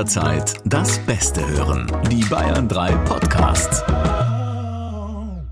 jederzeit 0.00 0.54
das 0.64 0.98
Beste 1.00 1.46
hören. 1.46 1.86
Die 2.10 2.24
Bayern 2.24 2.66
3 2.68 2.90
Podcasts. 3.04 3.82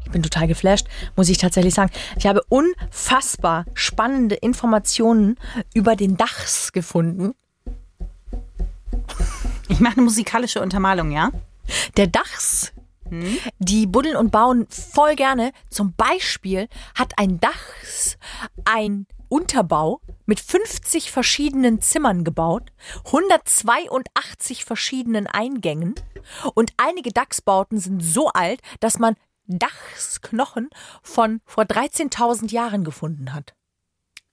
Ich 0.07 0.11
bin 0.11 0.23
total 0.23 0.49
geflasht, 0.49 0.87
muss 1.17 1.29
ich 1.29 1.37
tatsächlich 1.37 1.75
sagen. 1.75 1.91
Ich 2.17 2.27
habe 2.27 2.41
unfassbar 2.49 3.67
spannende 3.75 4.37
Informationen 4.37 5.37
über 5.75 5.97
den 5.97 6.17
Dachs 6.17 6.73
gefunden. 6.73 7.35
Ich 9.69 9.81
mache 9.81 9.97
eine 9.97 10.05
musikalische 10.05 10.63
Untermalung, 10.63 11.11
ja? 11.11 11.31
Der 11.99 12.07
Dachs, 12.07 12.73
die 13.59 13.87
buddeln 13.87 14.17
und 14.17 14.31
bauen 14.31 14.67
voll 14.71 15.15
gerne. 15.15 15.53
Zum 15.69 15.93
Beispiel 15.93 16.69
hat 16.95 17.13
ein 17.19 17.39
Dachs 17.39 18.17
ein 18.65 19.07
Unterbau 19.29 20.01
mit 20.27 20.41
50 20.41 21.11
verschiedenen 21.11 21.81
Zimmern 21.81 22.25
gebaut, 22.25 22.73
182 23.07 24.65
verschiedenen 24.65 25.27
Eingängen 25.27 25.95
und 26.55 26.73
einige 26.77 27.11
Dachsbauten 27.11 27.79
sind 27.79 28.03
so 28.03 28.29
alt, 28.29 28.61
dass 28.81 28.99
man 28.99 29.17
Dachsknochen 29.47 30.69
von 31.03 31.41
vor 31.47 31.65
13.000 31.65 32.51
Jahren 32.53 32.85
gefunden 32.85 33.35
hat. 33.35 33.55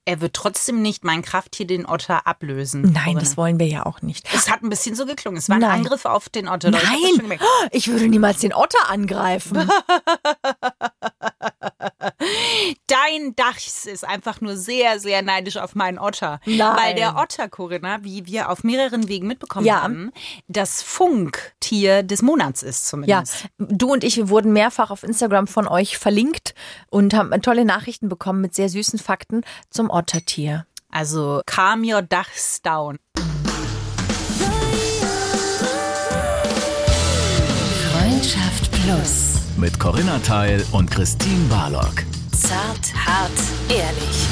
Er 0.07 0.21
wird 0.21 0.35
trotzdem 0.35 0.83
nicht 0.83 1.03
mein 1.03 1.23
Krafttier, 1.23 1.65
den 1.65 1.87
Otter, 1.87 2.27
ablösen. 2.27 2.83
Nein, 2.83 2.93
Corinna. 2.93 3.19
das 3.21 3.37
wollen 3.37 3.57
wir 3.59 3.65
ja 3.65 3.87
auch 3.87 4.03
nicht. 4.03 4.27
Es 4.35 4.51
hat 4.51 4.61
ein 4.61 4.69
bisschen 4.69 4.95
so 4.95 5.07
geklungen. 5.07 5.39
Es 5.39 5.49
war 5.49 5.55
ein 5.55 5.61
Nein. 5.61 5.79
Angriff 5.79 6.05
auf 6.05 6.29
den 6.29 6.47
Otter. 6.47 6.69
Ich 6.69 6.75
Nein, 6.75 7.17
gemerkt. 7.17 7.43
ich 7.71 7.87
würde 7.87 8.07
niemals 8.07 8.39
den 8.41 8.53
Otter 8.53 8.87
angreifen. 8.87 9.67
Dein 12.87 13.35
Dachs 13.35 13.85
ist 13.85 14.05
einfach 14.05 14.41
nur 14.41 14.57
sehr, 14.57 14.99
sehr 14.99 15.21
neidisch 15.21 15.57
auf 15.57 15.75
meinen 15.75 15.99
Otter. 15.99 16.39
Nein. 16.45 16.75
Weil 16.77 16.95
der 16.95 17.15
Otter, 17.17 17.49
Corinna, 17.49 18.03
wie 18.03 18.25
wir 18.25 18.49
auf 18.49 18.63
mehreren 18.63 19.07
Wegen 19.07 19.27
mitbekommen 19.27 19.65
Ja. 19.65 19.81
haben, 19.81 20.11
das 20.47 20.81
Funktier 20.81 22.03
des 22.03 22.21
Monats 22.21 22.63
ist 22.63 22.83
Ja, 22.85 22.89
zumindest. 22.89 23.45
du 23.57 23.91
und 23.91 24.03
ich, 24.03 24.17
wir 24.17 24.29
wurden 24.29 24.53
mehrfach 24.53 24.91
auf 24.91 25.03
Instagram 25.03 25.47
von 25.47 25.67
euch 25.67 25.97
verlinkt 25.97 26.53
und 26.89 27.13
haben 27.13 27.31
tolle 27.41 27.65
Nachrichten 27.65 28.09
bekommen 28.09 28.41
mit 28.41 28.55
sehr 28.55 28.69
süßen 28.69 28.99
Fakten 28.99 29.41
zum 29.69 29.89
Ottertier. 29.89 30.65
Also 30.89 31.41
calm 31.45 31.83
your 31.83 32.01
Dachs 32.01 32.61
down. 32.61 32.97
Freundschaft 37.91 38.71
Plus. 38.71 39.34
Mit 39.57 39.79
Corinna 39.79 40.19
Teil 40.19 40.65
und 40.73 40.91
Christine 40.91 41.47
Barlock. 41.49 42.03
Zart, 42.33 42.93
hart, 42.93 43.31
ehrlich. 43.69 44.27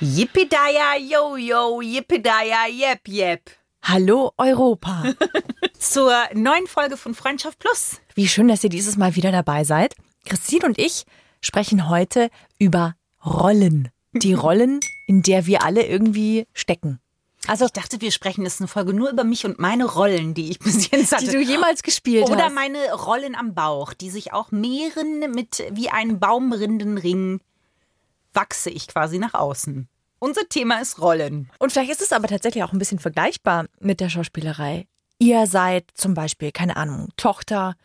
Yippidaya, 0.00 0.98
yo, 0.98 1.36
yo, 1.36 1.80
yippidaya, 1.80 2.66
yep, 2.68 3.08
yep. 3.08 3.40
Hallo 3.82 4.32
Europa. 4.36 5.04
Zur 5.78 6.12
neuen 6.34 6.66
Folge 6.66 6.98
von 6.98 7.14
Freundschaft 7.14 7.58
Plus. 7.58 8.00
Wie 8.14 8.28
schön, 8.28 8.48
dass 8.48 8.62
ihr 8.64 8.70
dieses 8.70 8.98
Mal 8.98 9.16
wieder 9.16 9.32
dabei 9.32 9.64
seid. 9.64 9.94
Christine 10.26 10.66
und 10.66 10.78
ich 10.78 11.04
sprechen 11.40 11.88
heute 11.88 12.28
über 12.58 12.96
Rollen. 13.24 13.88
Die 14.12 14.34
Rollen, 14.34 14.80
in 15.06 15.22
der 15.22 15.46
wir 15.46 15.62
alle 15.62 15.86
irgendwie 15.86 16.46
stecken. 16.52 17.00
Also, 17.46 17.66
Ich 17.66 17.72
dachte, 17.72 18.00
wir 18.00 18.10
sprechen 18.10 18.42
jetzt 18.44 18.60
eine 18.60 18.68
Folge 18.68 18.92
nur 18.94 19.10
über 19.10 19.24
mich 19.24 19.44
und 19.44 19.58
meine 19.58 19.84
Rollen, 19.84 20.34
die 20.34 20.50
ich 20.50 20.58
bis 20.60 20.90
jetzt 20.90 21.12
hatte. 21.12 21.26
die 21.26 21.32
du 21.32 21.40
jemals 21.40 21.82
gespielt 21.82 22.28
Oder 22.30 22.46
hast. 22.46 22.54
meine 22.54 22.92
Rollen 22.92 23.34
am 23.34 23.54
Bauch, 23.54 23.92
die 23.92 24.10
sich 24.10 24.32
auch 24.32 24.50
mehren 24.50 25.20
mit 25.32 25.62
wie 25.70 25.90
ein 25.90 26.18
Baumrindenring 26.20 27.40
wachse 28.32 28.70
ich 28.70 28.88
quasi 28.88 29.18
nach 29.18 29.34
außen. 29.34 29.88
Unser 30.18 30.48
Thema 30.48 30.80
ist 30.80 31.00
Rollen. 31.00 31.50
Und 31.58 31.72
vielleicht 31.72 31.90
ist 31.90 32.00
es 32.00 32.12
aber 32.12 32.28
tatsächlich 32.28 32.64
auch 32.64 32.72
ein 32.72 32.78
bisschen 32.78 32.98
vergleichbar 32.98 33.66
mit 33.78 34.00
der 34.00 34.08
Schauspielerei. 34.08 34.86
Ihr 35.18 35.46
seid 35.46 35.90
zum 35.94 36.14
Beispiel, 36.14 36.50
keine 36.50 36.76
Ahnung, 36.76 37.08
Tochter, 37.16 37.76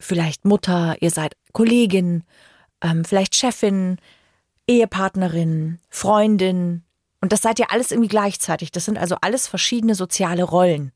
vielleicht 0.00 0.44
Mutter, 0.44 0.96
ihr 1.00 1.10
seid 1.10 1.36
Kollegin, 1.52 2.24
ähm, 2.80 3.04
vielleicht 3.04 3.34
Chefin, 3.34 3.98
Ehepartnerin, 4.66 5.78
Freundin. 5.90 6.83
Und 7.24 7.32
das 7.32 7.40
seid 7.40 7.58
ihr 7.58 7.70
alles 7.72 7.90
irgendwie 7.90 8.10
gleichzeitig. 8.10 8.70
Das 8.70 8.84
sind 8.84 8.98
also 8.98 9.16
alles 9.22 9.48
verschiedene 9.48 9.94
soziale 9.94 10.42
Rollen. 10.42 10.92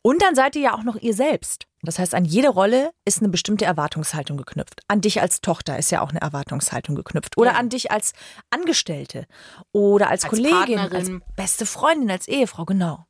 Und 0.00 0.22
dann 0.22 0.34
seid 0.34 0.56
ihr 0.56 0.62
ja 0.62 0.74
auch 0.74 0.84
noch 0.84 0.96
ihr 0.96 1.12
selbst. 1.12 1.66
Das 1.82 1.98
heißt, 1.98 2.14
an 2.14 2.24
jede 2.24 2.48
Rolle 2.48 2.92
ist 3.04 3.18
eine 3.20 3.28
bestimmte 3.28 3.66
Erwartungshaltung 3.66 4.38
geknüpft. 4.38 4.80
An 4.88 5.02
dich 5.02 5.20
als 5.20 5.42
Tochter 5.42 5.78
ist 5.78 5.90
ja 5.90 6.00
auch 6.00 6.08
eine 6.08 6.22
Erwartungshaltung 6.22 6.94
geknüpft. 6.96 7.36
Oder 7.36 7.50
Ja. 7.52 7.56
an 7.58 7.68
dich 7.68 7.90
als 7.90 8.14
Angestellte. 8.48 9.26
Oder 9.72 10.08
als, 10.08 10.24
Als 10.24 10.30
Kollegin, 10.30 10.78
als 10.78 10.90
Partnerin. 10.92 11.22
beste 11.36 11.66
Freundin, 11.66 12.10
als 12.10 12.26
Ehefrau, 12.26 12.64
genau. 12.64 13.04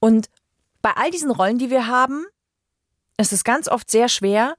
Und 0.00 0.30
bei 0.80 0.92
all 0.96 1.10
diesen 1.10 1.30
Rollen, 1.30 1.58
die 1.58 1.68
wir 1.68 1.88
haben, 1.88 2.24
ist 3.18 3.34
es 3.34 3.44
ganz 3.44 3.68
oft 3.68 3.90
sehr 3.90 4.08
schwer 4.08 4.54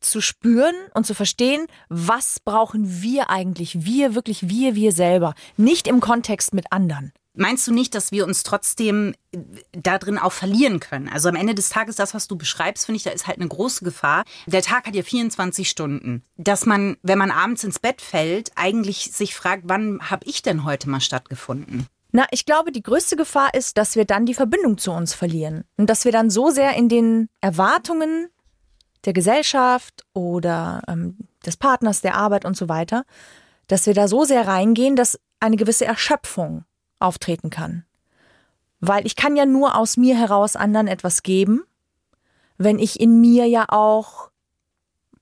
zu 0.00 0.20
spüren 0.20 0.74
und 0.94 1.06
zu 1.06 1.14
verstehen, 1.14 1.66
was 1.88 2.40
brauchen 2.40 3.02
wir 3.02 3.30
eigentlich, 3.30 3.84
wir, 3.84 4.14
wirklich 4.14 4.48
wir, 4.48 4.74
wir 4.74 4.92
selber, 4.92 5.34
nicht 5.56 5.86
im 5.86 6.00
Kontext 6.00 6.54
mit 6.54 6.72
anderen. 6.72 7.12
Meinst 7.34 7.66
du 7.68 7.72
nicht, 7.72 7.94
dass 7.94 8.10
wir 8.10 8.26
uns 8.26 8.42
trotzdem 8.42 9.14
äh, 9.32 9.38
da 9.72 9.98
drin 9.98 10.18
auch 10.18 10.32
verlieren 10.32 10.80
können? 10.80 11.08
Also 11.08 11.28
am 11.28 11.36
Ende 11.36 11.54
des 11.54 11.68
Tages, 11.68 11.96
das, 11.96 12.12
was 12.12 12.26
du 12.26 12.36
beschreibst, 12.36 12.86
finde 12.86 12.96
ich, 12.96 13.04
da 13.04 13.10
ist 13.10 13.28
halt 13.28 13.38
eine 13.38 13.48
große 13.48 13.84
Gefahr. 13.84 14.24
Der 14.46 14.62
Tag 14.62 14.86
hat 14.86 14.96
ja 14.96 15.02
24 15.02 15.70
Stunden. 15.70 16.24
Dass 16.36 16.66
man, 16.66 16.96
wenn 17.02 17.18
man 17.18 17.30
abends 17.30 17.62
ins 17.62 17.78
Bett 17.78 18.02
fällt, 18.02 18.50
eigentlich 18.56 19.12
sich 19.12 19.34
fragt, 19.36 19.62
wann 19.66 20.10
habe 20.10 20.26
ich 20.26 20.42
denn 20.42 20.64
heute 20.64 20.90
mal 20.90 21.00
stattgefunden? 21.00 21.86
Na, 22.12 22.26
ich 22.32 22.44
glaube, 22.44 22.72
die 22.72 22.82
größte 22.82 23.14
Gefahr 23.14 23.54
ist, 23.54 23.78
dass 23.78 23.94
wir 23.94 24.04
dann 24.04 24.26
die 24.26 24.34
Verbindung 24.34 24.78
zu 24.78 24.90
uns 24.90 25.14
verlieren. 25.14 25.64
Und 25.76 25.88
dass 25.88 26.04
wir 26.04 26.12
dann 26.12 26.30
so 26.30 26.50
sehr 26.50 26.74
in 26.74 26.88
den 26.88 27.28
Erwartungen 27.40 28.28
der 29.04 29.12
Gesellschaft 29.12 30.04
oder 30.12 30.82
ähm, 30.88 31.16
des 31.44 31.56
Partners, 31.56 32.00
der 32.00 32.16
Arbeit 32.16 32.44
und 32.44 32.56
so 32.56 32.68
weiter, 32.68 33.04
dass 33.66 33.86
wir 33.86 33.94
da 33.94 34.08
so 34.08 34.24
sehr 34.24 34.46
reingehen, 34.46 34.96
dass 34.96 35.18
eine 35.38 35.56
gewisse 35.56 35.84
Erschöpfung 35.86 36.64
auftreten 36.98 37.50
kann. 37.50 37.84
Weil 38.80 39.06
ich 39.06 39.16
kann 39.16 39.36
ja 39.36 39.46
nur 39.46 39.76
aus 39.76 39.96
mir 39.96 40.16
heraus 40.16 40.56
anderen 40.56 40.88
etwas 40.88 41.22
geben, 41.22 41.62
wenn 42.58 42.78
ich 42.78 43.00
in 43.00 43.20
mir 43.20 43.46
ja 43.46 43.66
auch 43.68 44.30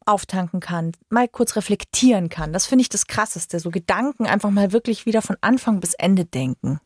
auftanken 0.07 0.61
kann, 0.61 0.93
mal 1.11 1.29
kurz 1.29 1.55
reflektieren 1.55 2.31
kann. 2.31 2.53
Das 2.53 2.67
finde 2.67 2.83
ich 2.83 2.89
das 2.89 3.07
Krasseste. 3.07 3.61
So 3.61 3.71
Gedanken 3.71 4.27
einfach 4.27 4.51
mal 4.51 4.73
wirklich 4.73 5.07
wieder 5.07 5.23
von 5.23 5.37
Anfang 5.41 5.81
bis 5.81 5.95
Ende 5.95 6.25
denken. 6.25 6.81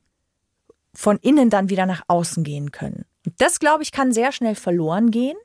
Von 0.92 1.18
innen 1.18 1.48
dann 1.48 1.70
wieder 1.70 1.86
nach 1.86 2.02
außen 2.08 2.42
gehen 2.42 2.72
können. 2.72 3.04
Das, 3.38 3.60
glaube 3.60 3.82
ich, 3.82 3.92
kann 3.92 4.12
sehr 4.12 4.32
schnell 4.32 4.56
verloren 4.56 5.10
gehen, 5.10 5.36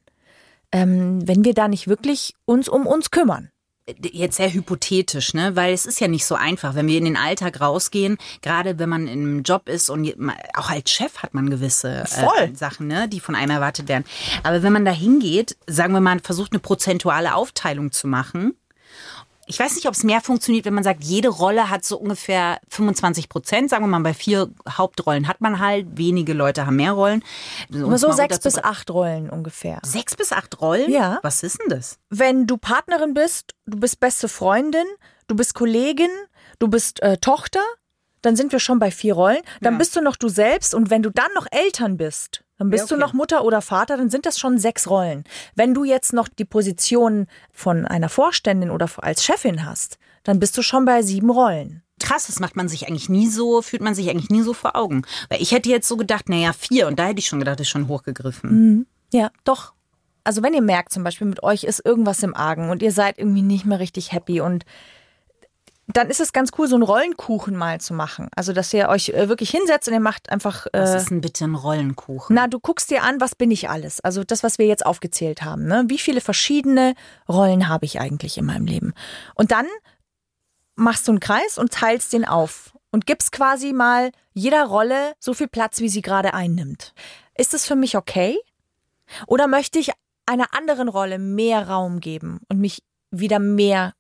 ähm, 0.72 1.28
wenn 1.28 1.46
wir 1.46 1.54
da 1.54 1.68
nicht 1.68 1.88
wirklich 1.88 2.34
uns 2.46 2.68
um 2.70 2.86
uns 2.86 3.12
kümmern. 3.12 3.50
jetzt 4.02 4.36
sehr 4.36 4.54
hypothetisch, 4.54 5.34
ne? 5.34 5.56
Weil 5.56 5.74
es 5.74 5.86
ist 5.86 6.02
ja 6.02 6.10
nicht 6.10 6.26
so 6.26 6.36
einfach, 6.36 6.76
wenn 6.76 6.88
wir 6.88 6.98
in 6.98 7.06
den 7.06 7.16
Alltag 7.16 7.62
rausgehen, 7.62 8.18
gerade 8.42 8.80
wenn 8.80 8.90
man 8.90 9.08
im 9.08 9.44
Job 9.44 9.70
ist 9.70 9.90
und 9.90 10.14
auch 10.56 10.70
als 10.70 10.92
Chef 10.92 11.20
hat 11.20 11.34
man 11.34 11.50
gewisse 11.50 12.04
äh, 12.04 12.54
Sachen, 12.54 12.88
ne, 12.88 13.08
die 13.08 13.22
von 13.22 13.34
einem 13.34 13.52
erwartet 13.52 13.88
werden. 13.88 14.04
Aber 14.44 14.62
wenn 14.62 14.74
man 14.74 14.84
da 14.84 14.92
hingeht, 14.92 15.56
sagen 15.68 15.94
wir 15.94 16.02
mal, 16.02 16.20
versucht 16.20 16.52
eine 16.52 16.60
prozentuale 16.60 17.34
Aufteilung 17.34 17.94
zu 17.94 18.08
machen. 18.08 18.56
Ich 19.50 19.60
weiß 19.60 19.76
nicht, 19.76 19.88
ob 19.88 19.94
es 19.94 20.04
mehr 20.04 20.20
funktioniert, 20.22 20.66
wenn 20.66 20.74
man 20.74 20.84
sagt, 20.84 21.04
jede 21.04 21.30
Rolle 21.30 21.70
hat 21.70 21.86
so 21.86 21.98
ungefähr 21.98 22.60
25 22.70 23.30
Prozent. 23.30 23.70
Sagen 23.70 23.84
wir 23.84 23.88
mal, 23.88 24.02
bei 24.02 24.14
vier 24.14 24.50
Hauptrollen 24.70 25.28
hat 25.28 25.40
man 25.42 25.60
halt, 25.60 25.88
wenige 25.98 26.34
Leute 26.34 26.66
haben 26.66 26.76
mehr 26.76 26.92
Rollen. 26.92 27.24
Nur 27.70 27.98
so 27.98 28.12
sechs 28.12 28.40
bis 28.40 28.58
acht 28.60 28.90
Rollen 28.90 29.30
ungefähr. 29.30 29.80
Sechs 29.84 30.16
bis 30.16 30.34
acht 30.34 30.60
Rollen? 30.62 30.92
Ja. 30.92 31.20
Was 31.24 31.44
ist 31.44 31.60
denn 31.62 31.70
das? 31.70 31.98
Wenn 32.10 32.46
du 32.46 32.58
Partnerin 32.58 33.14
bist, 33.14 33.54
du 33.66 33.80
bist 33.80 34.00
beste 34.00 34.28
Freundin, 34.28 34.86
du 35.28 35.36
bist 35.36 35.54
Kollegin, 35.56 36.10
du 36.60 36.68
bist 36.68 37.02
äh, 37.02 37.18
Tochter, 37.18 37.62
dann 38.22 38.36
sind 38.36 38.52
wir 38.52 38.60
schon 38.60 38.80
bei 38.80 38.92
vier 38.92 39.14
Rollen. 39.14 39.42
Dann 39.62 39.76
Ja. 39.76 39.78
bist 39.78 39.96
du 39.96 40.02
noch 40.02 40.18
du 40.18 40.28
selbst 40.28 40.74
und 40.76 40.90
wenn 40.90 41.04
du 41.04 41.10
dann 41.10 41.32
noch 41.36 41.48
Eltern 41.52 41.96
bist, 41.96 42.44
dann 42.58 42.70
bist 42.70 42.82
Ja, 42.82 42.86
okay. 42.86 42.94
du 42.96 43.00
noch 43.00 43.14
Mutter 43.14 43.44
oder 43.44 43.62
Vater, 43.62 43.98
dann 43.98 44.10
sind 44.10 44.26
das 44.26 44.40
schon 44.40 44.58
sechs 44.58 44.90
Rollen. 44.90 45.24
Wenn 45.56 45.74
du 45.74 45.84
jetzt 45.84 46.14
noch 46.14 46.28
die 46.28 46.46
Position 46.46 47.28
von 47.52 47.86
einer 47.86 48.10
Vorständin 48.10 48.72
oder 48.72 48.90
als 48.98 49.24
Chefin 49.24 49.66
hast, 49.66 49.98
dann 50.24 50.40
bist 50.40 50.58
du 50.58 50.62
schon 50.62 50.86
bei 50.86 51.02
sieben 51.02 51.30
Rollen. 51.30 51.84
Krass, 52.00 52.28
das 52.28 52.40
macht 52.40 52.56
man 52.56 52.68
sich 52.68 52.88
eigentlich 52.88 53.10
nie 53.10 53.28
so, 53.28 53.62
fühlt 53.62 53.82
man 53.82 53.96
sich 53.96 54.10
eigentlich 54.10 54.30
nie 54.30 54.44
so 54.44 54.54
vor 54.54 54.76
Augen. 54.76 55.04
Weil 55.30 55.42
ich 55.42 55.52
hätte 55.52 55.70
jetzt 55.70 55.88
so 55.88 55.98
gedacht, 55.98 56.30
naja, 56.30 56.54
vier. 56.54 56.88
Und 56.88 57.00
da 57.00 57.08
hätte 57.08 57.20
ich 57.20 57.28
schon 57.28 57.40
gedacht, 57.40 57.60
ist 57.60 57.70
schon 57.70 57.88
hochgegriffen. 57.88 58.86
Ja, 59.12 59.32
doch. 59.46 59.74
Also 60.24 60.44
wenn 60.44 60.54
ihr 60.54 60.62
merkt 60.62 60.92
zum 60.92 61.04
Beispiel, 61.04 61.26
mit 61.26 61.42
euch 61.42 61.64
ist 61.64 61.84
irgendwas 61.86 62.22
im 62.22 62.36
Argen 62.36 62.70
und 62.70 62.84
ihr 62.84 62.92
seid 62.92 63.18
irgendwie 63.18 63.42
nicht 63.42 63.66
mehr 63.66 63.80
richtig 63.80 64.12
happy 64.12 64.42
und 64.42 64.66
dann 65.88 66.10
ist 66.10 66.20
es 66.20 66.34
ganz 66.34 66.52
cool, 66.58 66.68
so 66.68 66.76
einen 66.76 66.84
Rollenkuchen 66.84 67.56
mal 67.56 67.80
zu 67.80 67.94
machen. 67.94 68.28
Also, 68.36 68.52
dass 68.52 68.74
ihr 68.74 68.90
euch 68.90 69.10
äh, 69.10 69.30
wirklich 69.30 69.50
hinsetzt 69.52 69.88
und 69.88 69.94
ihr 69.94 70.00
macht 70.02 70.30
einfach. 70.30 70.68
Was 70.74 70.94
Äh, 70.94 70.98
ist 70.98 71.10
denn 71.10 71.22
bitte 71.22 71.46
ein 71.46 71.56
Rollenkuchen? 71.56 72.36
na, 72.36 72.48
du 72.48 72.60
guckst 72.60 72.92
dir 72.92 73.04
an, 73.04 73.22
was 73.22 73.36
bin 73.36 73.52
ich 73.52 73.70
alles? 73.70 74.02
Also 74.02 74.24
das, 74.24 74.44
was 74.44 74.58
wir 74.58 74.66
jetzt 74.68 74.86
aufgezählt 74.86 75.44
haben. 75.44 75.66
Ne? 75.66 75.86
Wie 75.88 75.98
viele 75.98 76.20
verschiedene 76.22 76.94
Rollen 77.30 77.70
habe 77.70 77.86
ich 77.86 78.00
eigentlich 78.02 78.38
in 78.38 78.46
meinem 78.46 78.66
Leben? 78.66 78.94
Und 79.36 79.52
dann 79.52 79.66
machst 80.76 81.08
du 81.08 81.14
einen 81.14 81.20
Kreis 81.22 81.58
und 81.58 81.72
teilst 81.72 82.12
den 82.14 82.26
auf 82.26 82.74
und 82.92 83.06
gibst 83.06 83.32
quasi 83.32 83.72
mal 83.74 84.12
jeder 84.34 84.66
Rolle 84.66 85.14
so 85.20 85.34
viel 85.34 85.48
Platz, 85.48 85.80
wie 85.80 85.90
sie 85.90 86.02
gerade 86.02 86.34
einnimmt. 86.34 86.94
Ist 87.38 87.54
es 87.54 87.66
für 87.66 87.76
mich 87.76 87.96
okay? 87.98 88.38
Oder 89.26 89.48
möchte 89.48 89.80
ich 89.80 89.92
einer 90.26 90.54
anderen 90.54 90.90
Rolle 90.90 91.18
mehr 91.18 91.68
Raum 91.70 92.02
geben 92.02 92.42
und 92.50 92.60
mich 92.60 92.84
wieder 93.10 93.40
mehr 93.40 93.94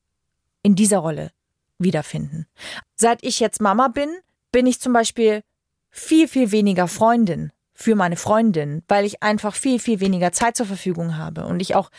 in 0.64 0.76
dieser 0.76 0.98
Rolle 1.00 1.32
wiederfinden? 1.80 2.48
Seit 2.96 3.24
ich 3.24 3.40
jetzt 3.40 3.62
Mama 3.62 3.88
bin, 3.88 4.10
bin 4.52 4.66
ich 4.66 4.80
zum 4.80 4.94
Beispiel 4.94 5.42
viel, 5.90 6.28
viel 6.28 6.52
weniger 6.52 6.88
Freundin 6.88 7.52
für 7.74 7.96
meine 7.96 8.16
Freundin, 8.16 8.84
weil 8.88 9.06
ich 9.06 9.22
einfach 9.22 9.54
viel, 9.56 9.80
viel 9.80 10.00
weniger 10.00 10.32
Zeit 10.32 10.58
zur 10.58 10.66
Verfügung 10.66 11.18
habe 11.18 11.46
und 11.46 11.60
ich 11.60 11.76
auch 11.76 11.90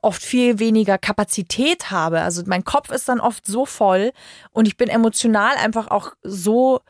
oft 0.00 0.22
viel 0.22 0.58
weniger 0.58 0.98
Kapazität 0.98 1.90
habe. 1.90 2.20
Also 2.20 2.42
mein 2.46 2.62
Kopf 2.64 2.90
ist 2.90 3.08
dann 3.08 3.20
oft 3.20 3.46
so 3.46 3.66
voll 3.66 4.12
und 4.50 4.68
ich 4.68 4.76
bin 4.76 4.88
emotional 4.88 5.56
einfach 5.56 5.90
auch 5.90 6.12
so, 6.22 6.80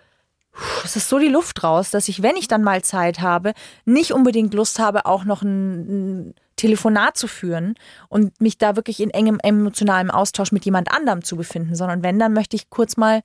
es 0.84 0.96
ist 0.96 1.08
so 1.08 1.18
die 1.18 1.28
Luft 1.28 1.62
raus, 1.62 1.90
dass 1.90 2.08
ich, 2.08 2.22
wenn 2.22 2.36
ich 2.36 2.48
dann 2.48 2.62
mal 2.62 2.82
Zeit 2.82 3.20
habe, 3.20 3.54
nicht 3.84 4.12
unbedingt 4.12 4.52
Lust 4.52 4.78
habe, 4.78 5.06
auch 5.06 5.24
noch 5.24 5.42
ein, 5.42 6.28
ein 6.28 6.34
Telefonat 6.56 7.16
zu 7.16 7.26
führen 7.26 7.74
und 8.08 8.40
mich 8.40 8.58
da 8.58 8.76
wirklich 8.76 9.00
in 9.00 9.10
engem 9.10 9.40
emotionalem 9.40 10.10
Austausch 10.10 10.52
mit 10.52 10.64
jemand 10.64 10.90
anderem 10.92 11.24
zu 11.24 11.36
befinden, 11.36 11.74
sondern 11.74 12.02
wenn, 12.02 12.18
dann 12.18 12.32
möchte 12.32 12.56
ich 12.56 12.70
kurz 12.70 12.96
mal 12.96 13.22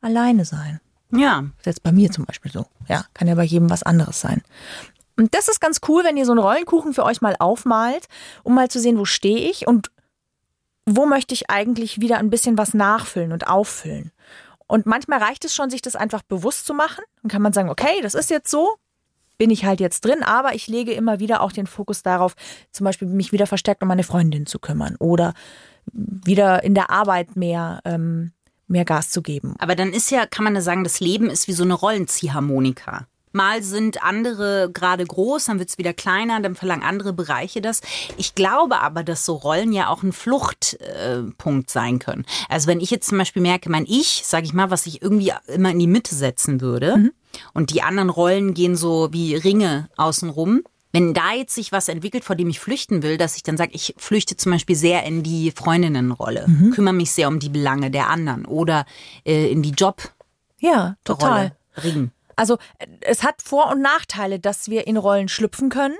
alleine 0.00 0.44
sein. 0.44 0.80
Ja. 1.10 1.40
Das 1.40 1.60
ist 1.60 1.66
jetzt 1.66 1.82
bei 1.82 1.92
mir 1.92 2.10
zum 2.10 2.24
Beispiel 2.24 2.52
so. 2.52 2.66
Ja, 2.88 3.04
kann 3.14 3.28
ja 3.28 3.34
bei 3.34 3.44
jedem 3.44 3.70
was 3.70 3.82
anderes 3.82 4.20
sein. 4.20 4.42
Und 5.16 5.34
das 5.34 5.48
ist 5.48 5.60
ganz 5.60 5.80
cool, 5.88 6.04
wenn 6.04 6.16
ihr 6.16 6.24
so 6.24 6.32
einen 6.32 6.40
Rollenkuchen 6.40 6.94
für 6.94 7.04
euch 7.04 7.20
mal 7.20 7.34
aufmalt, 7.38 8.06
um 8.44 8.54
mal 8.54 8.68
zu 8.68 8.78
sehen, 8.78 8.98
wo 8.98 9.04
stehe 9.04 9.50
ich 9.50 9.66
und 9.66 9.90
wo 10.86 11.06
möchte 11.06 11.34
ich 11.34 11.50
eigentlich 11.50 12.00
wieder 12.00 12.18
ein 12.18 12.30
bisschen 12.30 12.56
was 12.56 12.72
nachfüllen 12.72 13.32
und 13.32 13.46
auffüllen. 13.46 14.12
Und 14.66 14.86
manchmal 14.86 15.20
reicht 15.20 15.44
es 15.44 15.54
schon, 15.54 15.70
sich 15.70 15.82
das 15.82 15.96
einfach 15.96 16.22
bewusst 16.22 16.66
zu 16.66 16.74
machen. 16.74 17.02
Dann 17.22 17.30
kann 17.30 17.42
man 17.42 17.52
sagen, 17.52 17.68
okay, 17.68 18.00
das 18.02 18.14
ist 18.14 18.30
jetzt 18.30 18.50
so, 18.50 18.76
bin 19.38 19.50
ich 19.50 19.64
halt 19.64 19.80
jetzt 19.80 20.04
drin, 20.04 20.22
aber 20.22 20.54
ich 20.54 20.66
lege 20.66 20.92
immer 20.92 21.20
wieder 21.20 21.40
auch 21.40 21.52
den 21.52 21.66
Fokus 21.66 22.02
darauf, 22.02 22.34
zum 22.72 22.84
Beispiel 22.84 23.08
mich 23.08 23.32
wieder 23.32 23.46
verstärkt 23.46 23.82
um 23.82 23.88
meine 23.88 24.02
Freundin 24.02 24.46
zu 24.46 24.58
kümmern 24.58 24.96
oder 24.98 25.34
wieder 25.92 26.62
in 26.64 26.74
der 26.74 26.90
Arbeit 26.90 27.36
mehr 27.36 27.80
ähm, 27.84 28.32
mehr 28.68 28.84
Gas 28.84 29.10
zu 29.10 29.22
geben. 29.22 29.54
Aber 29.58 29.74
dann 29.74 29.92
ist 29.92 30.10
ja, 30.10 30.26
kann 30.26 30.44
man 30.44 30.54
ja 30.54 30.60
sagen, 30.60 30.84
das 30.84 31.00
Leben 31.00 31.30
ist 31.30 31.48
wie 31.48 31.52
so 31.52 31.64
eine 31.64 31.74
Rollenziehharmonika. 31.74 33.06
Mal 33.38 33.62
sind 33.62 34.02
andere 34.02 34.68
gerade 34.72 35.06
groß, 35.06 35.44
dann 35.44 35.60
wird 35.60 35.68
es 35.68 35.78
wieder 35.78 35.92
kleiner, 35.92 36.40
dann 36.40 36.56
verlangen 36.56 36.82
andere 36.82 37.12
Bereiche 37.12 37.60
das. 37.60 37.80
Ich 38.16 38.34
glaube 38.34 38.80
aber, 38.80 39.04
dass 39.04 39.24
so 39.24 39.34
Rollen 39.34 39.72
ja 39.72 39.88
auch 39.88 40.02
ein 40.02 40.12
Fluchtpunkt 40.12 41.70
äh, 41.70 41.72
sein 41.72 42.00
können. 42.00 42.26
Also 42.48 42.66
wenn 42.66 42.80
ich 42.80 42.90
jetzt 42.90 43.08
zum 43.08 43.18
Beispiel 43.18 43.42
merke, 43.42 43.70
mein 43.70 43.86
Ich, 43.86 44.22
sage 44.24 44.44
ich 44.44 44.52
mal, 44.52 44.70
was 44.70 44.86
ich 44.86 45.02
irgendwie 45.02 45.32
immer 45.46 45.70
in 45.70 45.78
die 45.78 45.86
Mitte 45.86 46.14
setzen 46.14 46.60
würde 46.60 46.96
mhm. 46.96 47.12
und 47.54 47.70
die 47.70 47.82
anderen 47.82 48.10
Rollen 48.10 48.54
gehen 48.54 48.74
so 48.74 49.08
wie 49.12 49.36
Ringe 49.36 49.88
außenrum, 49.96 50.64
wenn 50.92 51.14
da 51.14 51.32
jetzt 51.32 51.54
sich 51.54 51.70
was 51.70 51.88
entwickelt, 51.88 52.24
vor 52.24 52.34
dem 52.34 52.48
ich 52.48 52.60
flüchten 52.60 53.02
will, 53.02 53.18
dass 53.18 53.36
ich 53.36 53.42
dann 53.42 53.56
sage, 53.56 53.72
ich 53.74 53.94
flüchte 53.98 54.36
zum 54.36 54.52
Beispiel 54.52 54.74
sehr 54.74 55.04
in 55.04 55.22
die 55.22 55.52
Freundinnenrolle, 55.52 56.46
mhm. 56.48 56.70
kümmere 56.72 56.94
mich 56.94 57.12
sehr 57.12 57.28
um 57.28 57.38
die 57.38 57.50
Belange 57.50 57.90
der 57.90 58.08
anderen 58.08 58.46
oder 58.46 58.86
äh, 59.24 59.50
in 59.50 59.62
die 59.62 59.72
Job. 59.72 60.12
Ja, 60.58 60.96
total. 61.04 61.56
Ring. 61.84 62.10
Also 62.38 62.58
es 63.00 63.22
hat 63.24 63.42
Vor- 63.42 63.70
und 63.70 63.82
Nachteile, 63.82 64.38
dass 64.38 64.68
wir 64.68 64.86
in 64.86 64.96
Rollen 64.96 65.28
schlüpfen 65.28 65.70
können, 65.70 65.96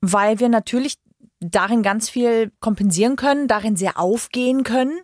weil 0.00 0.40
wir 0.40 0.48
natürlich 0.48 0.96
darin 1.40 1.82
ganz 1.82 2.10
viel 2.10 2.50
kompensieren 2.60 3.16
können, 3.16 3.48
darin 3.48 3.76
sehr 3.76 3.98
aufgehen 3.98 4.64
können 4.64 4.98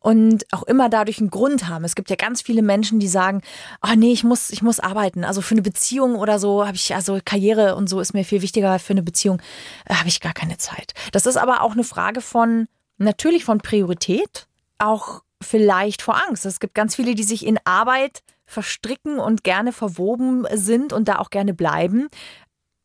und 0.00 0.44
auch 0.52 0.64
immer 0.64 0.88
dadurch 0.88 1.18
einen 1.20 1.30
Grund 1.30 1.68
haben. 1.68 1.84
Es 1.84 1.94
gibt 1.94 2.10
ja 2.10 2.16
ganz 2.16 2.42
viele 2.42 2.60
Menschen, 2.60 2.98
die 2.98 3.08
sagen, 3.08 3.40
ah 3.80 3.94
nee, 3.94 4.12
ich 4.12 4.24
muss, 4.24 4.50
ich 4.50 4.62
muss 4.62 4.80
arbeiten. 4.80 5.24
Also 5.24 5.40
für 5.42 5.54
eine 5.54 5.62
Beziehung 5.62 6.16
oder 6.16 6.38
so 6.38 6.66
habe 6.66 6.76
ich, 6.76 6.94
also 6.94 7.20
Karriere 7.24 7.76
und 7.76 7.88
so 7.88 8.00
ist 8.00 8.14
mir 8.14 8.24
viel 8.24 8.42
wichtiger. 8.42 8.78
Für 8.78 8.94
eine 8.94 9.02
Beziehung 9.02 9.40
äh, 9.86 9.94
habe 9.94 10.08
ich 10.08 10.20
gar 10.20 10.34
keine 10.34 10.58
Zeit. 10.58 10.92
Das 11.12 11.24
ist 11.24 11.36
aber 11.36 11.62
auch 11.62 11.72
eine 11.72 11.84
Frage 11.84 12.20
von, 12.20 12.66
natürlich 12.98 13.44
von 13.44 13.58
Priorität, 13.58 14.48
auch 14.78 15.22
vielleicht 15.40 16.02
vor 16.02 16.20
Angst. 16.28 16.46
Es 16.46 16.60
gibt 16.60 16.74
ganz 16.74 16.96
viele, 16.96 17.14
die 17.14 17.22
sich 17.22 17.46
in 17.46 17.58
Arbeit 17.64 18.22
verstricken 18.46 19.18
und 19.18 19.44
gerne 19.44 19.72
verwoben 19.72 20.46
sind 20.52 20.92
und 20.92 21.08
da 21.08 21.18
auch 21.18 21.30
gerne 21.30 21.52
bleiben, 21.52 22.08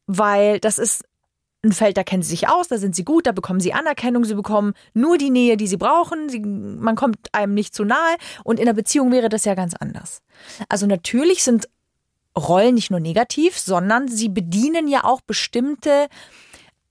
weil 0.08 0.60
das 0.60 0.80
ist 0.80 1.06
ein 1.64 1.72
Feld, 1.72 1.96
da 1.96 2.04
kennen 2.04 2.24
sie 2.24 2.32
sich 2.32 2.50
aus, 2.50 2.68
da 2.70 2.78
sind 2.80 2.96
sie 2.96 3.06
gut, 3.06 3.28
da 3.28 3.32
bekommen 3.32 3.60
sie 3.60 3.74
Anerkennung, 3.74 4.26
sie 4.26 4.34
bekommen 4.34 4.74
nur 4.94 5.20
die 5.20 5.30
Nähe, 5.30 5.58
die 5.58 5.68
sie 5.68 5.78
brauchen, 5.78 6.28
sie, 6.28 6.40
man 6.40 6.96
kommt 6.96 7.18
einem 7.34 7.54
nicht 7.54 7.76
zu 7.76 7.86
nahe 7.86 8.18
und 8.44 8.60
in 8.60 8.68
einer 8.68 8.74
Beziehung 8.74 9.12
wäre 9.12 9.30
das 9.30 9.46
ja 9.46 9.54
ganz 9.54 9.76
anders. 9.76 10.22
Also 10.70 10.88
natürlich 10.88 11.44
sind 11.44 11.70
Rollen 12.36 12.76
nicht 12.76 12.90
nur 12.90 13.00
negativ, 13.00 13.60
sondern 13.60 14.08
sie 14.08 14.30
bedienen 14.30 14.88
ja 14.88 15.04
auch 15.04 15.22
bestimmte 15.22 16.08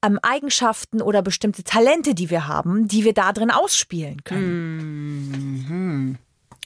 ähm, 0.03 0.19
Eigenschaften 0.23 1.03
oder 1.03 1.23
bestimmte 1.23 1.65
Talente, 1.65 2.15
die 2.15 2.31
wir 2.31 2.47
haben, 2.47 2.89
die 2.89 3.05
wir 3.05 3.15
da 3.15 3.33
drin 3.33 3.51
ausspielen 3.51 4.23
können. 4.25 5.67
Mhm. 5.69 6.19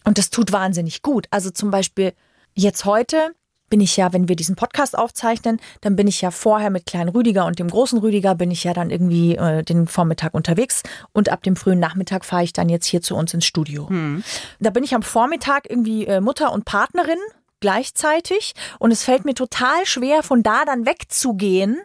Und 0.05 0.19
das 0.19 0.31
tut 0.31 0.53
wahnsinnig 0.53 1.03
gut. 1.03 1.27
Also 1.31 1.51
zum 1.51 1.71
Beispiel 1.71 2.13
jetzt 2.55 2.85
heute 2.85 3.35
bin 3.71 3.81
ich 3.81 3.97
ja, 3.97 4.13
wenn 4.13 4.29
wir 4.29 4.37
diesen 4.37 4.57
Podcast 4.57 4.97
aufzeichnen, 4.97 5.59
dann 5.81 5.97
bin 5.97 6.07
ich 6.07 6.21
ja 6.21 6.31
vorher 6.31 6.71
mit 6.71 6.87
kleinen 6.87 7.09
Rüdiger 7.09 7.47
und 7.47 7.59
dem 7.59 7.69
großen 7.69 7.99
Rüdiger 7.99 8.35
bin 8.35 8.51
ich 8.51 8.63
ja 8.63 8.73
dann 8.73 8.91
irgendwie 8.91 9.37
äh, 9.37 9.63
den 9.65 9.89
Vormittag 9.89 10.35
unterwegs 10.35 10.83
und 11.13 11.29
ab 11.29 11.43
dem 11.43 11.57
frühen 11.57 11.81
Nachmittag 11.81 12.25
fahre 12.25 12.45
ich 12.45 12.53
dann 12.53 12.69
jetzt 12.69 12.87
hier 12.87 13.03
zu 13.03 13.17
uns 13.17 13.35
ins 13.35 13.47
Studio. 13.47 13.89
Hm. 13.89 14.23
Da 14.61 14.71
bin 14.71 14.85
ich 14.85 14.95
am 14.95 15.03
Vormittag 15.03 15.69
irgendwie 15.69 16.07
äh, 16.07 16.21
Mutter 16.21 16.53
und 16.53 16.65
Partnerin 16.65 17.19
gleichzeitig 17.61 18.55
und 18.79 18.93
es 18.93 19.03
fällt 19.03 19.25
mir 19.25 19.35
total 19.35 19.87
schwer, 19.87 20.23
von 20.23 20.43
da 20.43 20.65
dann 20.65 20.87
wegzugehen 20.87 21.81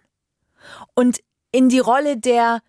und 0.93 1.21
in 1.51 1.69
die 1.69 1.79
Rolle 1.79 2.17
der 2.17 2.59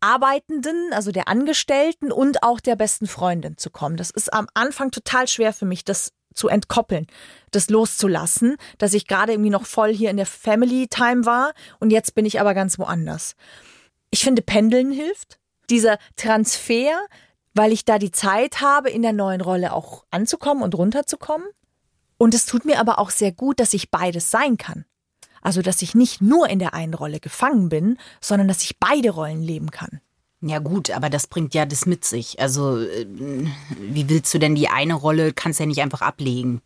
Arbeitenden, 0.00 0.92
also 0.92 1.12
der 1.12 1.28
Angestellten 1.28 2.12
und 2.12 2.42
auch 2.42 2.60
der 2.60 2.76
besten 2.76 3.06
Freundin 3.06 3.56
zu 3.56 3.70
kommen. 3.70 3.96
Das 3.96 4.10
ist 4.10 4.32
am 4.32 4.46
Anfang 4.54 4.90
total 4.90 5.28
schwer 5.28 5.52
für 5.52 5.66
mich, 5.66 5.84
das 5.84 6.12
zu 6.34 6.48
entkoppeln, 6.48 7.06
das 7.50 7.68
loszulassen, 7.68 8.56
dass 8.78 8.94
ich 8.94 9.06
gerade 9.06 9.32
irgendwie 9.32 9.50
noch 9.50 9.66
voll 9.66 9.92
hier 9.92 10.10
in 10.10 10.16
der 10.16 10.26
Family 10.26 10.86
Time 10.88 11.26
war 11.26 11.52
und 11.80 11.90
jetzt 11.90 12.14
bin 12.14 12.24
ich 12.24 12.40
aber 12.40 12.54
ganz 12.54 12.78
woanders. 12.78 13.34
Ich 14.10 14.22
finde, 14.22 14.42
Pendeln 14.42 14.90
hilft. 14.90 15.38
Dieser 15.68 15.98
Transfer, 16.16 16.98
weil 17.52 17.72
ich 17.72 17.84
da 17.84 17.98
die 17.98 18.12
Zeit 18.12 18.62
habe, 18.62 18.88
in 18.88 19.02
der 19.02 19.12
neuen 19.12 19.42
Rolle 19.42 19.74
auch 19.74 20.04
anzukommen 20.10 20.62
und 20.62 20.74
runterzukommen. 20.74 21.46
Und 22.16 22.32
es 22.32 22.46
tut 22.46 22.64
mir 22.64 22.80
aber 22.80 22.98
auch 22.98 23.10
sehr 23.10 23.32
gut, 23.32 23.60
dass 23.60 23.74
ich 23.74 23.90
beides 23.90 24.30
sein 24.30 24.56
kann. 24.56 24.86
Also, 25.48 25.62
dass 25.62 25.80
ich 25.80 25.94
nicht 25.94 26.20
nur 26.20 26.50
in 26.50 26.58
der 26.58 26.74
einen 26.74 26.92
Rolle 26.92 27.20
gefangen 27.20 27.70
bin, 27.70 27.96
sondern 28.20 28.48
dass 28.48 28.62
ich 28.64 28.78
beide 28.78 29.08
Rollen 29.08 29.40
leben 29.42 29.70
kann. 29.70 30.02
Ja 30.42 30.58
gut, 30.58 30.90
aber 30.90 31.08
das 31.08 31.26
bringt 31.26 31.54
ja 31.54 31.64
das 31.64 31.86
mit 31.86 32.04
sich. 32.04 32.38
Also 32.38 32.78
äh, 32.78 33.06
wie 33.80 34.10
willst 34.10 34.34
du 34.34 34.38
denn 34.38 34.54
die 34.54 34.68
eine 34.68 34.92
Rolle, 34.92 35.32
kannst 35.32 35.58
ja 35.58 35.64
nicht 35.64 35.80
einfach 35.80 36.02
ablegen. 36.02 36.60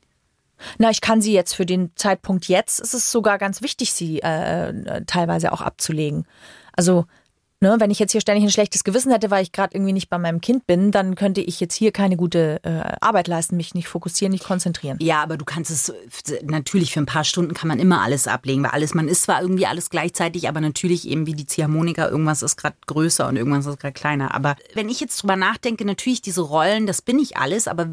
Na, 0.79 0.91
ich 0.91 1.01
kann 1.01 1.23
sie 1.23 1.33
jetzt 1.33 1.55
für 1.55 1.65
den 1.65 1.93
Zeitpunkt 1.95 2.49
jetzt, 2.49 2.81
ist 2.81 2.93
es 2.93 3.13
sogar 3.13 3.39
ganz 3.39 3.63
wichtig, 3.63 3.93
sie 3.93 4.19
äh, 4.19 4.71
äh 4.71 5.05
teilweise 5.07 5.53
auch 5.53 5.61
abzulegen. 5.61 6.27
Also 6.73 7.05
Ne, 7.63 7.77
wenn 7.79 7.93
ich 7.93 8.01
jetzt 8.01 8.11
hier 8.11 8.21
ständig 8.21 8.43
ein 8.43 8.51
schlechtes 8.51 8.83
Gewissen 8.83 9.13
hätte, 9.13 9.31
weil 9.31 9.45
ich 9.45 9.53
gerade 9.53 9.77
irgendwie 9.77 9.93
nicht 9.93 10.11
bei 10.11 10.19
meinem 10.19 10.41
Kind 10.41 10.67
bin, 10.67 10.91
dann 10.91 11.15
könnte 11.15 11.41
ich 11.41 11.61
jetzt 11.61 11.77
hier 11.77 11.93
keine 11.93 12.17
gute 12.17 12.59
äh, 12.65 12.97
Arbeit 13.01 13.29
leisten, 13.29 13.57
mich 13.57 13.73
nicht 13.73 13.87
fokussieren, 13.87 14.33
nicht 14.33 14.43
konzentrieren. 14.43 14.99
Ja, 15.01 15.23
aber 15.23 15.37
du 15.37 15.45
kannst 15.45 15.71
es 15.71 15.95
natürlich 16.43 16.93
für 16.93 16.99
ein 16.99 17.07
paar 17.07 17.23
Stunden 17.23 17.55
kann 17.55 17.69
man 17.69 17.79
immer 17.79 18.03
alles 18.03 18.27
ablegen, 18.27 18.65
weil 18.65 18.73
alles, 18.73 18.95
man 18.95 19.07
ist 19.07 19.23
zwar 19.23 19.41
irgendwie 19.41 19.67
alles 19.67 19.91
gleichzeitig, 19.91 20.49
aber 20.49 20.61
natürlich 20.61 21.07
eben 21.07 21.25
wie 21.27 21.35
die 21.35 21.47
Ziehharmonika, 21.47 22.09
irgendwas 22.09 22.43
ist 22.43 22.57
gerade 22.57 22.75
größer 22.89 23.29
und 23.29 23.37
irgendwas 23.37 23.65
ist 23.67 23.79
gerade 23.79 23.93
kleiner. 23.93 24.35
Aber 24.35 24.57
wenn 24.75 24.89
ich 24.89 24.99
jetzt 24.99 25.23
drüber 25.23 25.37
nachdenke, 25.37 25.85
natürlich 25.85 26.21
diese 26.21 26.41
Rollen, 26.41 26.89
das 26.89 27.01
bin 27.01 27.21
ich 27.21 27.37
alles, 27.37 27.69
aber 27.69 27.87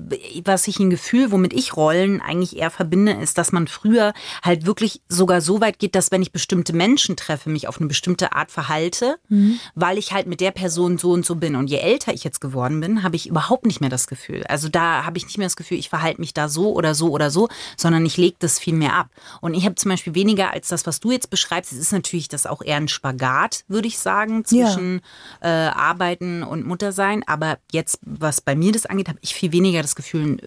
was 0.46 0.68
ich 0.68 0.80
ein 0.80 0.90
Gefühl, 0.90 1.32
womit 1.32 1.54
ich 1.54 1.78
Rollen 1.78 2.22
eigentlich 2.22 2.58
eher 2.58 2.72
verbinde, 2.72 3.12
ist, 3.12 3.38
dass 3.38 3.52
man 3.52 3.68
früher 3.68 4.14
halt 4.42 4.66
wirklich 4.66 5.04
sogar 5.10 5.42
so 5.42 5.62
weit 5.62 5.78
geht, 5.78 5.94
dass 5.94 6.12
wenn 6.12 6.24
ich 6.24 6.32
bestimmte 6.32 6.74
Menschen 6.74 7.16
treffe, 7.16 7.52
mich 7.52 7.68
auf 7.68 7.78
eine 7.78 7.88
bestimmte 7.88 8.34
Art 8.34 8.50
verhalte. 8.50 9.18
Mhm 9.30 9.59
weil 9.75 9.98
ich 9.98 10.13
halt 10.13 10.28
mit 10.28 10.42
der 10.42 10.51
Person 10.51 10.98
so 10.98 11.12
und 11.12 11.25
so 11.25 11.36
bin. 11.36 11.56
Und 11.56 11.70
je 11.70 11.78
älter 11.78 12.13
ich 12.13 12.24
jetzt 12.24 12.42
geworden 12.42 12.80
bin, 12.80 13.04
habe 13.04 13.16
ich 13.16 13.28
überhaupt 13.28 13.66
nicht 13.66 13.82
mehr 13.82 13.89
das 13.89 14.08
Gefühl. 14.08 14.44
Also 14.48 14.70
da 14.70 15.06
habe 15.06 15.18
ich 15.18 15.25
nicht 15.25 15.38
mehr 15.38 15.48
das 15.48 15.56
Gefühl, 15.56 15.78
ich 15.78 15.89
verhalte 15.89 16.20
mich 16.22 16.34
da 16.34 16.50
so 16.50 16.74
oder 16.74 16.96
so 16.96 17.10
oder 17.10 17.32
so, 17.32 17.50
sondern 17.78 18.06
ich 18.06 18.18
lege 18.18 18.38
das 18.39 18.60
viel 18.60 18.74
mehr 18.74 18.96
ab. 18.96 19.10
Und 19.42 19.54
ich 19.54 19.66
habe 19.66 19.75
zum 19.75 19.89
Beispiel 19.89 20.16
weniger 20.16 20.51
als 20.51 20.68
das, 20.68 20.86
was 20.86 21.00
du 21.00 21.12
jetzt 21.12 21.30
beschreibst. 21.30 21.72
Es 21.72 21.80
ist 21.80 21.92
natürlich 21.92 22.28
das 22.28 22.46
auch 22.46 22.62
eher 22.62 22.78
ein 22.78 22.88
Spagat, 22.88 23.63
würde 23.68 23.88
ich 23.88 24.00
sagen, 24.00 24.46
zwischen 24.46 25.01
ja. 25.42 25.68
äh, 25.68 25.72
Arbeiten 25.72 26.44
und 26.44 26.66
Muttersein. 26.66 27.24
Aber 27.28 27.58
jetzt, 27.72 28.00
was 28.01 28.42
bei 28.42 28.56
mir 28.56 28.72
das 28.72 28.86
angeht, 28.86 29.10
habe 29.10 29.20
ich 29.22 29.34
viel 29.34 29.51
weniger 29.51 29.82
das 29.82 29.96
Gefühl, 29.96 30.38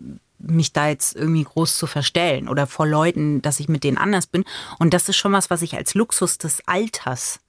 mich 0.43 0.73
da 0.73 0.89
jetzt 0.89 1.17
irgendwie 1.17 1.45
groß 1.45 1.77
zu 1.77 1.87
verstellen 1.87 2.49
oder 2.49 2.67
vor 2.67 2.87
Leuten, 2.87 3.43
dass 3.43 3.61
ich 3.61 3.69
mit 3.69 3.85
denen 3.85 3.97
anders 3.97 4.27
bin. 4.27 4.45
Und 4.79 4.95
das 4.95 5.09
ist 5.09 5.17
schon 5.17 5.33
was, 5.33 5.51
was 5.51 5.63
ich 5.63 5.77
als 5.77 5.95
Luxus 5.95 6.39
des 6.39 6.67
Alters 6.67 7.41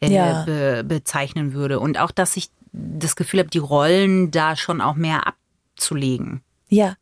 äh, 0.00 0.10
ja. 0.12 0.42
be 0.44 0.84
bezeichnen 0.86 1.52
würde. 1.52 1.80
Und 1.80 1.98
auch, 1.98 2.10
dass 2.10 2.36
ich 2.36 2.50
das 2.72 3.16
Gefühl 3.16 3.40
habe, 3.40 3.50
die 3.50 3.58
Rollen 3.58 4.30
da 4.30 4.54
schon 4.56 4.80
auch 4.80 4.94
mehr 4.94 5.22
abzulegen. 5.26 6.42
Ja. 6.68 6.94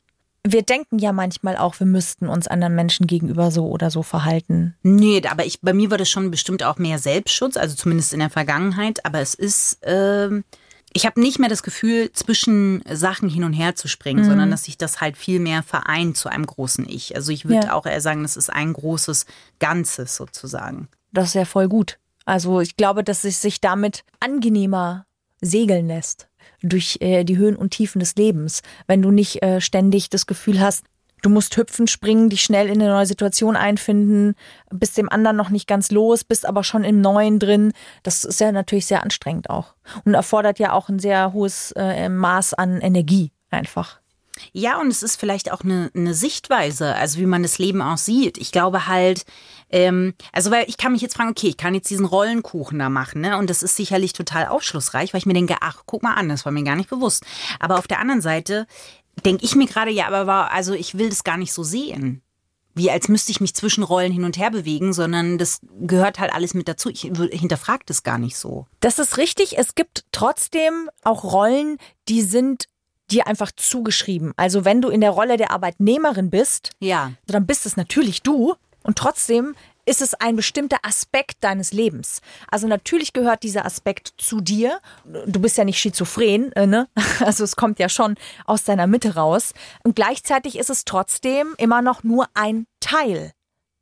wir 0.49 0.62
denken 0.62 1.00
ja 1.00 1.11
manchmal 1.12 1.57
auch, 1.57 1.81
wir 1.81 1.88
müssten 1.88 2.29
uns 2.29 2.47
anderen 2.47 2.76
Menschen 2.76 3.09
gegenüber 3.09 3.50
so 3.50 3.67
oder 3.69 3.91
so 3.91 4.05
verhalten. 4.05 4.76
Nee, 4.85 5.21
aber 5.29 5.45
ich, 5.45 5.61
bei 5.61 5.73
mir 5.73 5.91
war 5.91 5.99
das 5.99 6.09
schon 6.09 6.31
bestimmt 6.31 6.62
auch 6.62 6.79
mehr 6.79 7.00
Selbstschutz, 7.00 7.57
also 7.57 7.75
zumindest 7.75 8.12
in 8.12 8.21
der 8.21 8.31
Vergangenheit. 8.31 9.05
Aber 9.05 9.19
es 9.19 9.35
ist, 9.35 9.79
ähm, 9.83 10.45
ich 10.93 11.05
habe 11.05 11.21
nicht 11.21 11.41
mehr 11.41 11.49
das 11.49 11.65
Gefühl, 11.65 12.12
zwischen 12.12 12.81
Sachen 12.88 13.29
hin 13.29 13.43
und 13.43 13.55
her 13.55 13.75
zu 13.75 13.88
springen, 13.88 14.21
Mhm. 14.25 14.29
sondern 14.29 14.50
dass 14.53 14.62
sich 14.65 14.79
das 14.79 15.00
halt 15.00 15.17
viel 15.17 15.41
mehr 15.41 15.65
vereint 15.65 16.17
zu 16.17 16.29
einem 16.29 16.47
großen 16.47 16.88
Ich. 16.88 17.17
Also 17.17 17.33
ich 17.33 17.45
würde 17.47 17.67
Ja. 17.67 17.73
auch 17.73 17.85
eher 17.87 18.00
sagen, 18.00 18.23
das 18.23 18.37
ist 18.37 18.49
ein 18.50 18.73
großes 18.73 19.26
Ganzes 19.59 20.15
sozusagen. 20.15 20.87
Das 21.12 21.29
ist 21.31 21.35
ja 21.35 21.45
voll 21.45 21.67
gut. 21.69 21.99
Also 22.26 22.61
ich 22.61 22.76
glaube, 22.76 23.02
dass 23.02 23.25
es 23.25 23.40
sich 23.40 23.62
damit 23.62 24.04
angenehmer 24.21 25.06
segeln 25.40 25.87
lässt 25.87 26.28
durch 26.62 26.99
äh, 27.00 27.25
die 27.25 27.38
Höhen 27.38 27.56
und 27.56 27.71
Tiefen 27.71 28.00
des 28.00 28.16
Lebens, 28.16 28.62
wenn 28.87 29.00
du 29.00 29.11
nicht 29.11 29.42
äh, 29.42 29.61
ständig 29.61 30.11
das 30.11 30.26
Gefühl 30.26 30.61
hast, 30.61 30.85
du 31.23 31.30
musst 31.30 31.56
hüpfen, 31.56 31.87
springen, 31.87 32.28
dich 32.28 32.42
schnell 32.42 32.66
in 32.66 32.80
eine 32.80 32.90
neue 32.90 33.06
Situation 33.06 33.56
einfinden, 33.56 34.35
bist 34.71 34.99
dem 34.99 35.09
anderen 35.09 35.37
noch 35.37 35.50
nicht 35.50 35.66
ganz 35.66 35.90
los, 35.90 36.25
bist 36.25 36.47
aber 36.47 36.64
schon 36.64 36.85
im 36.85 37.00
Neuen 37.00 37.38
drin. 37.38 37.73
Das 38.02 38.25
ist 38.25 38.40
ja 38.40 38.52
natürlich 38.52 38.87
sehr 38.87 39.02
anstrengend 39.02 39.49
auch 39.49 39.75
und 40.04 40.14
erfordert 40.14 40.59
ja 40.59 40.73
auch 40.73 40.88
ein 40.88 40.99
sehr 40.99 41.33
hohes 41.33 41.73
äh, 41.73 42.09
Maß 42.09 42.54
an 42.54 42.80
Energie 42.80 43.33
einfach. 43.50 44.00
Ja, 44.59 44.81
und 44.81 44.89
es 44.89 45.03
ist 45.03 45.21
vielleicht 45.21 45.53
auch 45.53 45.61
eine, 45.61 45.91
eine 45.95 46.15
Sichtweise, 46.15 46.95
also 46.95 47.19
wie 47.19 47.27
man 47.27 47.43
das 47.43 47.59
Leben 47.59 47.83
auch 47.83 47.99
sieht. 47.99 48.39
Ich 48.39 48.53
glaube 48.53 48.87
halt, 48.87 49.27
ähm, 49.69 50.15
also 50.33 50.51
weil 50.51 50.65
ich 50.67 50.79
kann 50.79 50.93
mich 50.93 51.03
jetzt 51.03 51.15
fragen, 51.15 51.29
okay, 51.29 51.49
ich 51.49 51.59
kann 51.59 51.75
jetzt 51.75 51.91
diesen 51.91 52.07
Rollenkuchen 52.07 52.79
da 52.79 52.89
machen, 52.89 53.21
ne? 53.21 53.37
Und 53.37 53.51
das 53.51 53.63
ist 53.63 53.77
sicherlich 53.77 54.15
total 54.15 54.47
aufschlussreich, 54.47 55.13
weil 55.13 55.19
ich 55.19 55.27
mir 55.27 55.35
denke, 55.35 55.57
ach, 55.61 55.83
guck 55.85 56.03
mal 56.03 56.15
an, 56.15 56.31
das 56.31 56.47
war 56.47 56.53
mir 56.53 56.63
gar 56.63 56.75
nicht 56.75 56.89
bewusst. 56.89 57.23
Aber 57.61 57.77
auf 57.77 57.87
der 57.87 58.01
anderen 58.01 58.23
Seite 58.23 58.67
denke 59.27 59.45
ich 59.45 59.57
mir 59.57 59.67
gerade, 59.67 59.91
ja, 59.91 60.07
aber 60.07 60.27
war, 60.27 60.51
also 60.53 60.73
ich 60.73 60.97
will 60.97 61.11
das 61.11 61.23
gar 61.23 61.37
nicht 61.37 61.53
so 61.53 61.63
sehen. 61.63 62.23
Wie 62.75 62.91
als 62.91 63.09
müsste 63.09 63.33
ich 63.33 63.43
mich 63.43 63.55
zwischen 63.55 63.85
Rollen 63.85 64.13
hin 64.13 64.25
und 64.25 64.39
her 64.39 64.51
bewegen, 64.51 64.95
sondern 64.95 65.37
das 65.37 65.61
gehört 65.81 66.19
halt 66.19 66.33
alles 66.33 66.55
mit 66.55 66.67
dazu. 66.67 66.89
Ich 66.89 67.03
hinterfrage 67.03 67.85
das 67.85 68.05
gar 68.05 68.17
nicht 68.17 68.39
so. 68.39 68.67
Das 68.81 68.99
ist 68.99 69.19
richtig. 69.19 69.59
Es 69.59 69.75
gibt 69.75 70.07
trotzdem 70.13 70.89
auch 71.05 71.25
Rollen, 71.25 71.77
die 72.09 72.23
sind 72.23 72.69
dir 73.11 73.27
einfach 73.27 73.53
zugeschrieben. 73.53 74.33
Also 74.37 74.65
wenn 74.65 74.83
du 74.83 74.89
in 74.89 75.01
der 75.01 75.11
Rolle 75.11 75.37
der 75.37 75.51
Arbeitnehmerin 75.51 76.31
bist, 76.31 76.71
Ja. 76.81 77.13
dann 77.27 77.47
bist 77.47 77.67
es 77.67 77.77
natürlich 77.77 78.23
du 78.23 78.55
und 78.83 78.99
trotzdem 78.99 79.55
ist 79.89 80.03
es 80.03 80.15
ein 80.15 80.35
bestimmter 80.35 80.79
Aspekt 80.83 81.45
deines 81.45 81.73
Lebens. 81.73 82.21
Also 82.51 82.67
natürlich 82.67 83.13
gehört 83.13 83.45
dieser 83.45 83.65
Aspekt 83.65 84.15
zu 84.19 84.41
dir. 84.41 84.81
Du 85.27 85.39
bist 85.41 85.57
ja 85.57 85.65
nicht 85.65 85.79
schizophren, 85.79 86.51
äh, 86.53 86.67
ne? 86.67 86.89
Also 87.21 87.45
es 87.45 87.55
kommt 87.55 87.79
ja 87.79 87.89
schon 87.89 88.17
aus 88.47 88.65
deiner 88.65 88.89
Mitte 88.89 89.15
raus. 89.15 89.55
Und 89.85 89.95
gleichzeitig 89.95 90.59
ist 90.59 90.71
es 90.71 90.85
trotzdem 90.85 91.55
immer 91.57 91.83
noch 91.83 92.03
nur 92.03 92.27
ein 92.35 92.67
Teil 92.81 93.31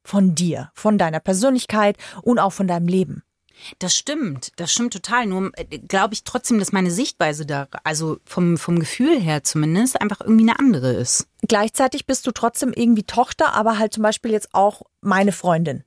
von 0.04 0.34
dir, 0.34 0.70
von 0.74 0.98
deiner 0.98 1.20
Persönlichkeit 1.20 1.96
und 2.20 2.38
auch 2.38 2.52
von 2.52 2.68
deinem 2.68 2.86
Leben. 2.86 3.22
Das 3.78 3.94
stimmt, 3.94 4.52
das 4.56 4.72
stimmt 4.72 4.92
total. 4.92 5.26
Nur 5.26 5.50
äh, 5.56 5.78
glaube 5.78 6.14
ich 6.14 6.24
trotzdem, 6.24 6.58
dass 6.58 6.72
meine 6.72 6.90
Sichtweise 6.90 7.46
da, 7.46 7.68
also 7.84 8.18
vom, 8.24 8.58
vom 8.58 8.78
Gefühl 8.78 9.20
her 9.20 9.44
zumindest, 9.44 10.00
einfach 10.00 10.20
irgendwie 10.20 10.48
eine 10.48 10.58
andere 10.58 10.92
ist. 10.92 11.26
gleichzeitig 11.42 12.06
bist 12.06 12.26
du 12.26 12.32
trotzdem 12.32 12.72
irgendwie 12.74 13.04
Tochter, 13.04 13.54
aber 13.54 13.78
halt 13.78 13.92
zum 13.94 14.02
Beispiel 14.02 14.32
jetzt 14.32 14.54
auch 14.54 14.82
meine 15.00 15.32
Freundin. 15.32 15.84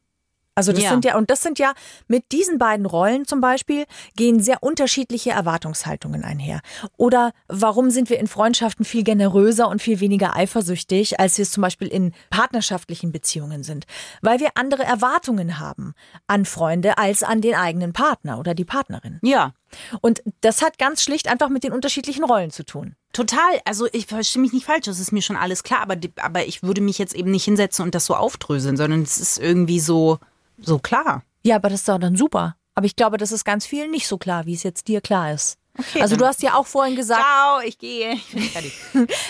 Also 0.57 0.71
das 0.73 0.83
Ja. 0.83 0.89
sind 0.89 1.05
ja, 1.05 1.15
und 1.17 1.29
das 1.29 1.43
sind 1.43 1.59
ja 1.59 1.73
mit 2.07 2.31
diesen 2.31 2.57
beiden 2.57 2.85
Rollen 2.87 3.25
zum 3.27 3.41
Beispiel, 3.41 3.85
gehen 4.15 4.41
sehr 4.41 4.63
unterschiedliche 4.63 5.29
Erwartungshaltungen 5.29 6.23
einher. 6.23 6.61
Oder 6.97 7.31
warum 7.47 7.91
sind 7.91 8.09
wir 8.09 8.19
in 8.19 8.27
Freundschaften 8.27 8.83
viel 8.83 9.03
generöser 9.03 9.69
und 9.69 9.81
viel 9.81 9.99
weniger 9.99 10.35
eifersüchtig, 10.35 11.19
als 11.19 11.37
wir 11.37 11.43
es 11.43 11.51
zum 11.51 11.61
Beispiel 11.61 11.87
in 11.87 12.13
partnerschaftlichen 12.31 13.11
Beziehungen 13.11 13.61
sind? 13.63 13.85
Weil 14.21 14.39
wir 14.39 14.49
andere 14.55 14.83
Erwartungen 14.83 15.59
haben 15.59 15.93
an 16.25 16.45
Freunde 16.45 16.97
als 16.97 17.21
an 17.21 17.41
den 17.41 17.53
eigenen 17.53 17.93
Partner 17.93 18.39
oder 18.39 18.55
die 18.55 18.65
Partnerin. 18.65 19.19
Ja, 19.21 19.53
Und 20.01 20.23
das 20.41 20.61
hat 20.61 20.79
ganz 20.79 21.03
schlicht 21.03 21.27
einfach 21.27 21.49
mit 21.49 21.63
den 21.63 21.73
unterschiedlichen 21.73 22.23
Rollen 22.23 22.49
zu 22.51 22.63
tun. 22.63 22.95
total. 23.13 23.59
Also 23.65 23.87
ich 23.91 24.05
verstehe 24.07 24.41
mich 24.41 24.53
nicht 24.53 24.65
falsch, 24.65 24.85
das 24.85 24.99
ist 24.99 25.11
mir 25.11 25.21
schon 25.21 25.35
alles 25.35 25.63
klar, 25.63 25.81
aber, 25.81 25.95
aber 26.21 26.45
ich 26.47 26.63
würde 26.63 26.81
mich 26.81 26.97
jetzt 26.97 27.13
eben 27.15 27.31
nicht 27.31 27.43
hinsetzen 27.45 27.83
und 27.83 27.93
das 27.95 28.05
so 28.05 28.15
aufdröseln, 28.15 28.77
sondern 28.77 29.01
es 29.01 29.17
ist 29.17 29.37
irgendwie 29.37 29.79
so, 29.79 30.19
so 30.57 30.79
klar. 30.79 31.23
Ja, 31.43 31.55
aber 31.55 31.69
das 31.69 31.81
ist 31.81 31.89
doch 31.89 31.99
dann 31.99 32.15
super. 32.15 32.55
Aber 32.75 32.85
ich 32.85 32.95
glaube, 32.95 33.17
das 33.17 33.31
ist 33.31 33.45
ganz 33.45 33.65
vielen 33.65 33.91
nicht 33.91 34.07
so 34.07 34.17
klar, 34.17 34.45
wie 34.45 34.53
es 34.53 34.63
jetzt 34.63 34.87
dir 34.87 35.01
klar 35.01 35.33
ist. 35.33 35.57
Okay, 35.79 36.01
also 36.01 36.15
du 36.15 36.25
hast 36.25 36.41
ja 36.41 36.55
auch 36.55 36.65
vorhin 36.67 36.95
gesagt, 36.95 37.21
Ciao, 37.21 37.59
ich 37.61 37.77
gehe. 37.77 38.13
Ich 38.15 38.31
bin 38.31 38.43
fertig. 38.43 38.73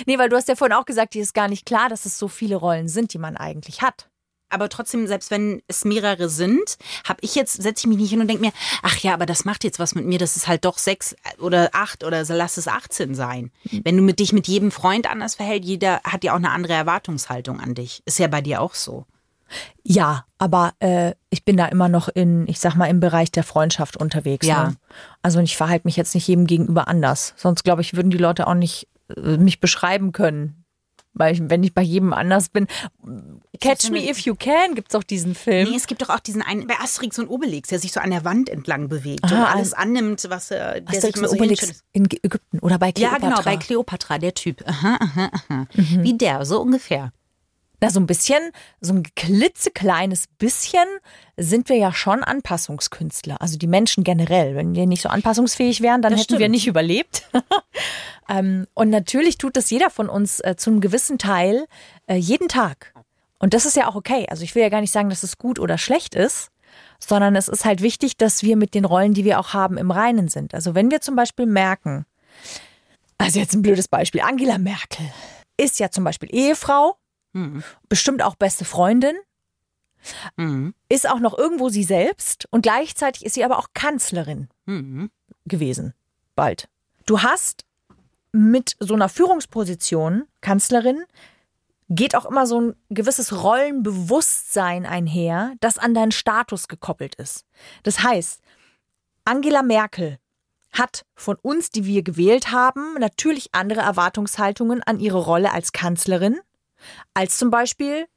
nee, 0.05 0.17
weil 0.17 0.29
du 0.29 0.35
hast 0.35 0.47
ja 0.47 0.55
vorhin 0.55 0.75
auch 0.75 0.85
gesagt, 0.85 1.13
dir 1.13 1.21
ist 1.21 1.33
gar 1.33 1.47
nicht 1.47 1.65
klar, 1.65 1.89
dass 1.89 2.05
es 2.05 2.17
so 2.17 2.27
viele 2.27 2.55
Rollen 2.55 2.87
sind, 2.87 3.13
die 3.13 3.17
man 3.17 3.35
eigentlich 3.37 3.81
hat. 3.81 4.09
aber 4.49 4.69
trotzdem, 4.69 5.07
selbst 5.07 5.29
wenn 5.29 5.61
es 5.67 5.83
mehrere 5.83 6.29
sind, 6.29 6.77
habe 7.05 7.19
ich 7.21 7.35
jetzt, 7.35 7.61
setze 7.61 7.81
ich 7.81 7.87
mich 7.87 7.97
nicht 7.97 8.09
hin 8.11 8.21
und 8.21 8.27
denke 8.29 8.41
mir, 8.45 8.53
ach 8.81 8.97
ja, 8.99 9.13
aber 9.13 9.25
das 9.25 9.43
macht 9.43 9.65
jetzt 9.65 9.77
was 9.79 9.93
mit 9.93 10.05
mir, 10.05 10.19
das 10.19 10.37
ist 10.37 10.47
halt 10.47 10.63
doch 10.63 10.77
sechs 10.77 11.15
oder 11.39 11.69
acht 11.73 12.05
oder 12.05 12.23
so, 12.23 12.33
lass 12.33 12.55
es 12.55 12.69
18 12.69 13.13
sein. 13.13 13.51
Wenn 13.83 13.97
du 13.97 14.03
mit 14.03 14.19
dich 14.19 14.31
mit 14.31 14.47
jedem 14.47 14.71
Freund 14.71 15.09
anders 15.09 15.35
verhält, 15.35 15.65
jeder 15.65 15.99
hat 16.05 16.23
ja 16.23 16.31
auch 16.31 16.37
eine 16.37 16.51
andere 16.51 16.73
Erwartungshaltung 16.73 17.59
an 17.59 17.75
dich. 17.75 18.01
Ist 18.05 18.19
ja 18.19 18.27
bei 18.27 18.39
dir 18.41 18.61
auch 18.61 18.73
so. 18.73 19.05
Ja, 19.83 20.25
aber 20.37 20.73
äh, 20.79 21.13
ich 21.29 21.45
bin 21.45 21.57
da 21.57 21.65
immer 21.67 21.89
noch 21.89 22.09
in, 22.09 22.47
ich 22.47 22.59
sag 22.59 22.75
mal, 22.75 22.87
im 22.87 22.99
Bereich 22.99 23.31
der 23.31 23.43
Freundschaft 23.43 23.97
unterwegs. 23.97 24.45
Ja. 24.45 24.69
Ne? 24.69 24.75
Also 25.21 25.39
ich 25.39 25.57
verhalte 25.57 25.87
mich 25.87 25.95
jetzt 25.95 26.13
nicht 26.13 26.27
jedem 26.27 26.47
gegenüber 26.47 26.87
anders. 26.87 27.33
Sonst 27.37 27.63
glaube 27.63 27.81
ich, 27.81 27.95
würden 27.95 28.11
die 28.11 28.17
Leute 28.17 28.47
auch 28.47 28.53
nicht 28.53 28.87
äh, 29.15 29.37
mich 29.37 29.59
beschreiben 29.59 30.11
können. 30.11 30.63
Weil 31.19 31.33
ich, 31.33 31.41
wenn 31.43 31.63
ich 31.63 31.73
bei 31.73 31.81
jedem 31.81 32.13
anders 32.13 32.49
bin. 32.49 32.67
Catch 33.59 33.89
me 33.89 34.07
if 34.07 34.19
you 34.19 34.35
can, 34.35 34.75
gibt's 34.75 34.93
auch 34.93 35.03
diesen 35.03 35.33
Film. 35.33 35.67
Nee, 35.67 35.75
es 35.75 35.87
gibt 35.87 36.03
doch 36.03 36.09
auch 36.09 36.19
diesen 36.19 36.43
einen 36.43 36.67
bei 36.67 36.75
Asterix 36.75 37.17
und 37.17 37.27
Obelix, 37.27 37.69
der 37.69 37.79
sich 37.79 37.91
so 37.91 37.99
an 37.99 38.11
der 38.11 38.23
Wand 38.23 38.49
entlang 38.49 38.87
bewegt 38.87 39.23
Aha, 39.23 39.33
und 39.33 39.55
alles 39.55 39.73
annimmt, 39.73 40.23
was 40.29 40.51
er, 40.51 40.79
der 40.81 41.01
sich 41.01 41.15
Asterix 41.15 41.19
und 41.19 41.29
so 41.29 41.35
Obelix 41.35 41.83
in 41.91 42.05
Ägypten 42.05 42.59
oder 42.59 42.77
bei 42.77 42.89
Ja, 42.89 43.09
Kleopatra. 43.15 43.29
genau, 43.29 43.41
bei 43.41 43.57
Cleopatra, 43.57 44.17
der 44.19 44.35
Typ. 44.35 44.63
Aha, 44.67 44.97
aha, 44.99 45.31
aha. 45.33 45.65
Mhm. 45.73 46.03
Wie 46.03 46.15
der, 46.15 46.45
so 46.45 46.61
ungefähr. 46.61 47.11
Na, 47.79 47.91
so 47.91 47.99
ein 47.99 48.07
bisschen, 48.07 48.51
so 48.81 48.93
ein 48.93 49.03
klitzekleines 49.15 50.25
bisschen 50.39 50.87
sind 51.37 51.69
wir 51.69 51.77
ja 51.77 51.93
schon 51.93 52.23
Anpassungskünstler. 52.23 53.39
Also 53.39 53.57
die 53.57 53.67
Menschen 53.67 54.03
generell. 54.03 54.55
Wenn 54.55 54.73
wir 54.73 54.87
nicht 54.87 55.03
so 55.03 55.09
anpassungsfähig 55.09 55.81
wären, 55.81 56.01
dann 56.01 56.13
Das 56.13 56.21
hätten 56.21 56.33
wir 56.33 56.37
stimmt. 56.39 56.51
nicht 56.51 56.67
überlebt. 56.67 57.29
ähm, 58.29 58.65
und 58.73 58.89
natürlich 58.89 59.37
tut 59.37 59.55
das 59.55 59.69
jeder 59.69 59.91
von 59.91 60.09
uns 60.09 60.39
äh, 60.39 60.55
zu 60.57 60.71
einem 60.71 60.81
gewissen 60.81 61.19
Teil 61.19 61.65
äh, 62.07 62.15
jeden 62.15 62.47
Tag. 62.47 62.93
Und 63.37 63.53
das 63.53 63.65
ist 63.65 63.75
ja 63.75 63.87
auch 63.87 63.95
okay. 63.95 64.25
Also 64.29 64.43
ich 64.43 64.55
will 64.55 64.63
ja 64.63 64.69
gar 64.69 64.81
nicht 64.81 64.91
sagen, 64.91 65.09
dass 65.09 65.21
es 65.21 65.37
gut 65.37 65.59
oder 65.59 65.77
schlecht 65.77 66.15
ist, 66.15 66.49
sondern 66.99 67.35
es 67.35 67.47
ist 67.47 67.65
halt 67.65 67.81
wichtig, 67.83 68.17
dass 68.17 68.41
wir 68.41 68.57
mit 68.57 68.73
den 68.73 68.85
Rollen, 68.85 69.13
die 69.13 69.23
wir 69.23 69.39
auch 69.39 69.53
haben, 69.53 69.77
im 69.77 69.91
Reinen 69.91 70.29
sind. 70.29 70.55
Also 70.55 70.73
wenn 70.73 70.89
wir 70.89 71.01
zum 71.01 71.15
Beispiel 71.15 71.45
merken, 71.45 72.07
also 73.19 73.39
jetzt 73.39 73.53
ein 73.53 73.61
blödes 73.61 73.87
Beispiel, 73.87 74.21
Angela 74.21 74.57
Merkel 74.57 75.05
ist 75.57 75.79
ja 75.79 75.91
zum 75.91 76.03
Beispiel 76.03 76.29
Ehefrau, 76.31 76.97
bestimmt 77.89 78.21
auch 78.21 78.35
beste 78.35 78.65
Freundin, 78.65 79.15
Mhm. 80.37 80.73
ist 80.89 81.09
auch 81.09 81.19
noch 81.19 81.37
irgendwo 81.37 81.69
sie 81.69 81.83
selbst 81.83 82.47
und 82.51 82.61
gleichzeitig 82.61 83.25
ist 83.25 83.33
sie 83.33 83.43
aber 83.43 83.57
auch 83.57 83.69
Kanzlerin 83.73 84.47
Mhm. 84.65 85.09
gewesen. 85.45 85.93
Bald. 86.35 86.69
Du 87.05 87.21
hast 87.23 87.65
mit 88.31 88.75
so 88.79 88.93
einer 88.93 89.09
Führungsposition, 89.09 90.25
Kanzlerin, 90.41 91.03
geht 91.89 92.15
auch 92.15 92.25
immer 92.25 92.45
so 92.45 92.59
ein 92.61 92.75
gewisses 92.89 93.43
Rollenbewusstsein 93.43 94.85
einher, 94.85 95.53
das 95.61 95.77
an 95.77 95.93
deinen 95.93 96.11
Status 96.11 96.67
gekoppelt 96.67 97.15
ist. 97.15 97.45
Das 97.83 98.03
heißt, 98.03 98.41
Angela 99.25 99.63
Merkel 99.63 100.19
hat 100.71 101.05
von 101.15 101.37
uns, 101.41 101.69
die 101.71 101.85
wir 101.85 102.03
gewählt 102.03 102.51
haben, 102.51 102.95
natürlich 102.99 103.49
andere 103.55 103.81
Erwartungshaltungen 103.81 104.83
an 104.83 104.99
ihre 104.99 105.17
Rolle 105.23 105.51
als 105.53 105.71
Kanzlerin, 105.71 106.39
als 107.13 107.37
zum 107.37 107.49
Beispiel 107.49 108.07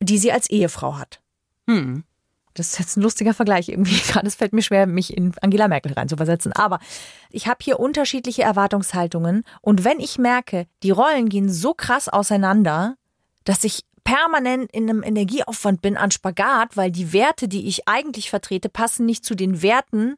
die 0.00 0.18
sie 0.18 0.32
als 0.32 0.50
Ehefrau 0.50 0.98
hat. 0.98 1.20
Mhm. 1.66 2.04
Das 2.54 2.72
ist 2.72 2.78
jetzt 2.78 2.96
ein 2.96 3.02
lustiger 3.02 3.32
Vergleich 3.32 3.68
irgendwie 3.68 4.00
gerade. 4.08 4.26
Es 4.26 4.34
fällt 4.34 4.52
mir 4.52 4.62
schwer, 4.62 4.86
mich 4.86 5.16
in 5.16 5.32
Angela 5.40 5.68
Merkel 5.68 5.92
reinzuversetzen. 5.92 6.52
Aber 6.52 6.80
ich 7.30 7.46
habe 7.46 7.58
hier 7.62 7.78
unterschiedliche 7.78 8.42
Erwartungshaltungen. 8.42 9.44
Und 9.60 9.84
wenn 9.84 10.00
ich 10.00 10.18
merke, 10.18 10.66
die 10.82 10.90
Rollen 10.90 11.28
gehen 11.28 11.50
so 11.50 11.74
krass 11.74 12.08
auseinander, 12.08 12.96
dass 13.44 13.64
ich 13.64 13.84
permanent 14.02 14.72
in 14.72 14.88
einem 14.88 15.02
Energieaufwand 15.02 15.82
bin 15.82 15.96
an 15.96 16.10
Spagat, 16.10 16.76
weil 16.76 16.90
die 16.90 17.12
Werte, 17.12 17.46
die 17.46 17.68
ich 17.68 17.86
eigentlich 17.86 18.30
vertrete, 18.30 18.68
passen 18.68 19.06
nicht 19.06 19.24
zu 19.24 19.34
den 19.34 19.62
Werten, 19.62 20.16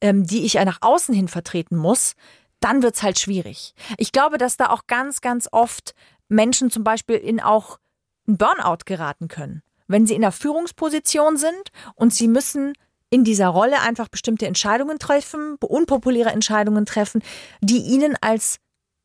ähm, 0.00 0.24
die 0.24 0.44
ich 0.44 0.54
ja 0.54 0.64
nach 0.64 0.78
außen 0.82 1.14
hin 1.14 1.28
vertreten 1.28 1.76
muss, 1.76 2.14
dann 2.60 2.82
wird's 2.82 3.02
halt 3.02 3.18
schwierig. 3.18 3.74
Ich 3.96 4.12
glaube, 4.12 4.38
dass 4.38 4.56
da 4.56 4.70
auch 4.70 4.86
ganz, 4.86 5.20
ganz 5.20 5.48
oft 5.50 5.94
Menschen 6.32 6.70
zum 6.70 6.84
Beispiel 6.84 7.16
in 7.16 7.40
auch 7.40 7.78
einen 8.26 8.38
Burnout 8.38 8.84
geraten 8.84 9.28
können. 9.28 9.62
Wenn 9.86 10.06
sie 10.06 10.14
in 10.14 10.22
einer 10.22 10.32
Führungsposition 10.32 11.36
sind 11.36 11.70
und 11.94 12.14
sie 12.14 12.28
müssen 12.28 12.72
in 13.10 13.24
dieser 13.24 13.48
Rolle 13.48 13.80
einfach 13.80 14.08
bestimmte 14.08 14.46
Entscheidungen 14.46 14.98
treffen, 14.98 15.56
unpopuläre 15.60 16.30
Entscheidungen 16.30 16.86
treffen, 16.86 17.22
die 17.60 17.78
ihnen 17.78 18.16
als 18.20 18.58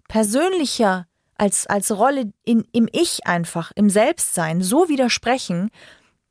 persönlicher 0.08 1.08
als, 1.40 1.68
als 1.68 1.92
Rolle 1.92 2.32
in, 2.46 2.68
im 2.72 2.90
Ich 2.92 3.28
einfach, 3.28 3.72
im 3.76 3.90
Selbstsein 3.92 4.62
so 4.62 4.90
widersprechen, 4.90 5.70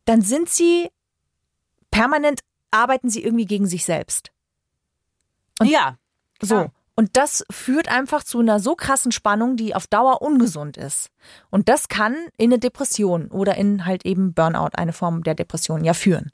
dann 0.04 0.20
sind 0.20 0.48
sie 0.48 0.88
permanent, 1.92 2.40
arbeiten 2.72 3.08
sie 3.08 3.22
irgendwie 3.22 3.44
gegen 3.44 3.66
sich 3.66 3.84
selbst. 3.84 4.32
Und- 5.60 5.68
ja. 5.68 5.96
So. 6.42 6.66
Und 6.96 7.10
das 7.12 7.44
führt 7.50 7.88
einfach 7.88 8.24
zu 8.24 8.40
einer 8.40 8.58
so 8.58 8.74
krassen 8.74 9.12
Spannung, 9.12 9.56
die 9.56 9.74
auf 9.74 9.86
Dauer 9.86 10.22
ungesund 10.22 10.78
ist. 10.78 11.10
Und 11.50 11.68
das 11.68 11.88
kann 11.88 12.14
in 12.38 12.50
eine 12.50 12.58
Depression 12.58 13.28
oder 13.28 13.56
in 13.56 13.84
halt 13.84 14.06
eben 14.06 14.32
Burnout, 14.32 14.70
eine 14.72 14.94
Form 14.94 15.22
der 15.22 15.34
Depression, 15.34 15.84
ja 15.84 15.92
führen. 15.92 16.32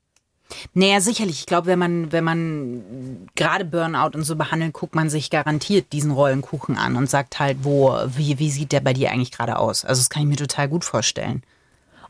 Naja, 0.73 1.01
sicherlich. 1.01 1.41
Ich 1.41 1.47
glaube, 1.47 1.67
wenn 1.67 1.79
man, 1.79 2.13
wenn 2.13 2.25
man 2.25 3.29
gerade 3.35 3.65
Burnout 3.65 4.11
und 4.15 4.23
so 4.23 4.37
behandelt, 4.37 4.73
guckt 4.73 4.95
man 4.95 5.11
sich 5.11 5.31
garantiert 5.31 5.93
diesen 5.93 6.13
Rollenkuchen 6.13 6.77
an 6.77 6.97
und 6.97 7.11
sagt 7.11 7.41
halt, 7.41 7.59
wo, 7.63 7.97
wie, 8.07 8.39
wie 8.39 8.51
sieht 8.51 8.71
der 8.71 8.81
bei 8.81 8.93
dir 8.93 9.11
eigentlich 9.11 9.33
gerade 9.33 9.59
aus? 9.59 9.85
Also 9.85 10.01
das 10.01 10.11
kann 10.11 10.23
ich 10.23 10.29
mir 10.29 10.37
total 10.37 10.69
gut 10.69 10.85
vorstellen. 10.85 11.43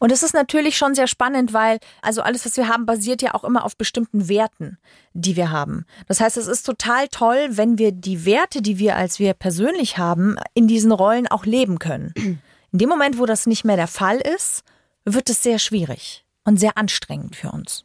Und 0.02 0.10
es 0.10 0.24
ist 0.24 0.34
natürlich 0.34 0.76
schon 0.76 0.96
sehr 0.96 1.06
spannend, 1.06 1.52
weil 1.52 1.78
also 2.00 2.22
alles, 2.22 2.44
was 2.44 2.56
wir 2.56 2.66
haben, 2.66 2.86
basiert 2.86 3.22
ja 3.22 3.34
auch 3.34 3.44
immer 3.44 3.64
auf 3.64 3.76
bestimmten 3.76 4.28
Werten, 4.28 4.78
die 5.12 5.36
wir 5.36 5.52
haben. 5.52 5.86
Das 6.08 6.20
heißt, 6.20 6.36
es 6.36 6.48
ist 6.48 6.66
total 6.66 7.06
toll, 7.06 7.50
wenn 7.50 7.78
wir 7.78 7.92
die 7.92 8.24
Werte, 8.24 8.62
die 8.62 8.80
wir 8.80 8.96
als 8.96 9.20
wir 9.20 9.32
persönlich 9.32 9.98
haben, 9.98 10.34
in 10.54 10.66
diesen 10.66 10.90
Rollen 10.90 11.28
auch 11.28 11.46
leben 11.46 11.78
können. 11.78 12.12
In 12.16 12.78
dem 12.78 12.88
Moment, 12.88 13.16
wo 13.16 13.26
das 13.26 13.46
nicht 13.46 13.64
mehr 13.64 13.76
der 13.76 13.86
Fall 13.86 14.16
ist, 14.16 14.64
wird 15.04 15.30
es 15.30 15.44
sehr 15.44 15.60
schwierig 15.60 16.24
und 16.42 16.58
sehr 16.58 16.76
anstrengend 16.76 17.36
für 17.36 17.52
uns. 17.52 17.84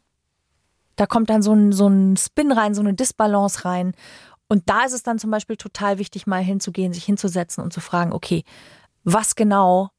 Da 0.96 1.06
kommt 1.06 1.30
dann 1.30 1.42
so 1.42 1.52
ein, 1.52 1.70
so 1.70 1.86
ein 1.86 2.16
Spin 2.16 2.50
rein, 2.50 2.74
so 2.74 2.80
eine 2.80 2.94
Disbalance 2.94 3.64
rein. 3.64 3.92
Und 4.48 4.68
da 4.68 4.82
ist 4.82 4.92
es 4.92 5.04
dann 5.04 5.20
zum 5.20 5.30
Beispiel 5.30 5.56
total 5.56 5.98
wichtig, 5.98 6.26
mal 6.26 6.42
hinzugehen, 6.42 6.92
sich 6.92 7.04
hinzusetzen 7.04 7.62
und 7.62 7.72
zu 7.72 7.80
fragen, 7.80 8.12
okay, 8.12 8.42
was 9.04 9.36
genau 9.36 9.90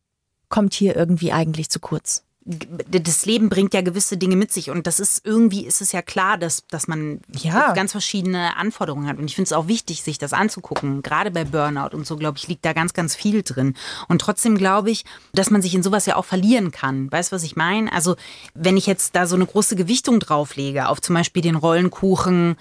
kommt 0.49 0.73
hier 0.73 0.95
irgendwie 0.95 1.31
eigentlich 1.31 1.69
zu 1.69 1.79
kurz? 1.79 2.23
das 2.45 3.25
Leben 3.25 3.49
bringt 3.49 3.73
ja 3.73 3.81
gewisse 3.81 4.17
Dinge 4.17 4.35
mit 4.35 4.51
sich 4.51 4.71
und 4.71 4.87
das 4.87 4.99
ist 4.99 5.23
irgendwie 5.23 5.65
ist 5.65 5.81
es 5.81 5.91
ja 5.91 6.01
klar, 6.01 6.37
dass, 6.37 6.65
dass 6.67 6.87
man 6.87 7.19
Ja. 7.33 7.73
ganz 7.73 7.91
verschiedene 7.91 8.55
Anforderungen 8.57 9.07
hat 9.07 9.19
und 9.19 9.25
ich 9.25 9.35
finde 9.35 9.47
es 9.47 9.53
auch 9.53 9.67
wichtig, 9.67 10.01
sich 10.01 10.17
das 10.17 10.33
anzugucken. 10.33 11.03
Gerade 11.03 11.29
bei 11.31 11.43
Burnout 11.43 11.95
und 11.95 12.07
so, 12.07 12.17
glaube 12.17 12.37
ich, 12.39 12.47
liegt 12.47 12.65
da 12.65 12.73
ganz, 12.73 12.93
ganz 12.93 13.15
viel 13.15 13.43
drin. 13.43 13.75
Und 14.07 14.21
trotzdem 14.21 14.57
glaube 14.57 14.89
ich, 14.89 15.05
dass 15.33 15.51
man 15.51 15.61
sich 15.61 15.75
in 15.75 15.83
sowas 15.83 16.07
ja 16.07 16.15
auch 16.15 16.25
verlieren 16.25 16.71
kann. 16.71 17.11
Weißt 17.11 17.31
du, 17.31 17.35
was 17.35 17.43
ich 17.43 17.55
meine? 17.55 17.91
Also 17.93 18.15
wenn 18.55 18.77
ich 18.77 18.87
jetzt 18.87 19.15
da 19.15 19.27
so 19.27 19.35
eine 19.35 19.45
große 19.45 19.75
Gewichtung 19.75 20.19
drauflege, 20.19 20.87
auf 20.87 21.01
zum 21.01 21.15
Beispiel 21.15 21.43
den 21.43 21.55
Rollenkuchen 21.55 22.55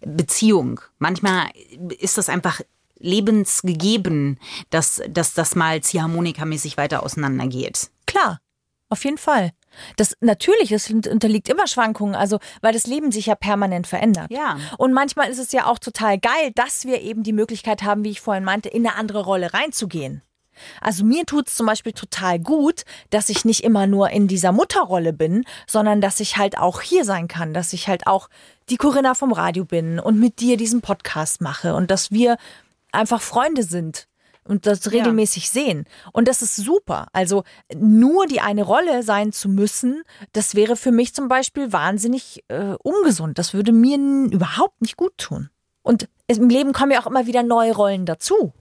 Beziehung, 0.00 0.80
manchmal 0.98 1.48
ist 1.98 2.18
das 2.18 2.28
einfach 2.28 2.60
lebensgegeben, 2.98 4.38
dass, 4.70 5.02
dass 5.08 5.34
das 5.34 5.54
mal 5.54 5.82
ziehharmonikamäßig 5.82 6.76
weiter 6.76 7.02
auseinandergeht. 7.02 7.90
Klar, 8.06 8.38
auf 8.88 9.04
jeden 9.04 9.18
Fall. 9.18 9.52
Das 9.96 10.16
natürlich, 10.20 10.70
es 10.70 10.88
unterliegt 10.90 11.48
immer 11.48 11.66
Schwankungen, 11.66 12.14
also 12.14 12.38
weil 12.60 12.72
das 12.72 12.86
Leben 12.86 13.10
sich 13.10 13.26
ja 13.26 13.34
permanent 13.34 13.86
verändert. 13.86 14.30
Ja. 14.30 14.56
Und 14.78 14.92
manchmal 14.92 15.30
ist 15.30 15.38
es 15.38 15.50
ja 15.52 15.66
auch 15.66 15.78
total 15.78 16.18
geil, 16.18 16.52
dass 16.54 16.84
wir 16.84 17.00
eben 17.00 17.22
die 17.24 17.32
Möglichkeit 17.32 17.82
haben, 17.82 18.04
wie 18.04 18.10
ich 18.10 18.20
vorhin 18.20 18.44
meinte, 18.44 18.68
in 18.68 18.86
eine 18.86 18.96
andere 18.96 19.24
Rolle 19.24 19.52
reinzugehen. 19.52 20.22
Also 20.80 21.04
mir 21.04 21.26
tut 21.26 21.48
es 21.48 21.56
zum 21.56 21.66
Beispiel 21.66 21.92
total 21.92 22.38
gut, 22.38 22.84
dass 23.10 23.28
ich 23.28 23.44
nicht 23.44 23.64
immer 23.64 23.88
nur 23.88 24.10
in 24.10 24.28
dieser 24.28 24.52
Mutterrolle 24.52 25.12
bin, 25.12 25.44
sondern 25.66 26.00
dass 26.00 26.20
ich 26.20 26.36
halt 26.36 26.58
auch 26.58 26.80
hier 26.80 27.04
sein 27.04 27.26
kann, 27.26 27.54
dass 27.54 27.72
ich 27.72 27.88
halt 27.88 28.06
auch 28.06 28.28
die 28.70 28.76
Corinna 28.76 29.14
vom 29.14 29.32
Radio 29.32 29.64
bin 29.64 29.98
und 29.98 30.18
mit 30.18 30.40
dir 30.40 30.56
diesen 30.56 30.80
Podcast 30.80 31.40
mache 31.40 31.74
und 31.74 31.90
dass 31.90 32.12
wir 32.12 32.36
einfach 32.94 33.20
Freunde 33.20 33.62
sind 33.62 34.08
und 34.46 34.66
das 34.66 34.90
regelmäßig 34.92 35.50
sehen. 35.50 35.86
Und 36.12 36.28
das 36.28 36.42
ist 36.42 36.56
super. 36.56 37.08
Also 37.12 37.44
nur 37.74 38.26
die 38.26 38.40
eine 38.40 38.62
Rolle 38.62 39.02
sein 39.02 39.32
zu 39.32 39.48
müssen, 39.48 40.02
das 40.32 40.54
wäre 40.54 40.76
für 40.76 40.92
mich 40.92 41.14
zum 41.14 41.28
Beispiel 41.28 41.72
wahnsinnig 41.72 42.44
äh, 42.48 42.74
ungesund. 42.82 43.38
Das 43.38 43.54
würde 43.54 43.72
mir 43.72 43.96
überhaupt 43.96 44.80
nicht 44.82 44.96
gut 44.96 45.16
tun. 45.18 45.50
Und 45.82 46.08
im 46.26 46.48
Leben 46.48 46.72
kommen 46.72 46.92
ja 46.92 47.00
auch 47.02 47.06
immer 47.06 47.26
wieder 47.26 47.42
neue 47.42 47.74
Rollen 47.74 48.06
dazu. 48.06 48.52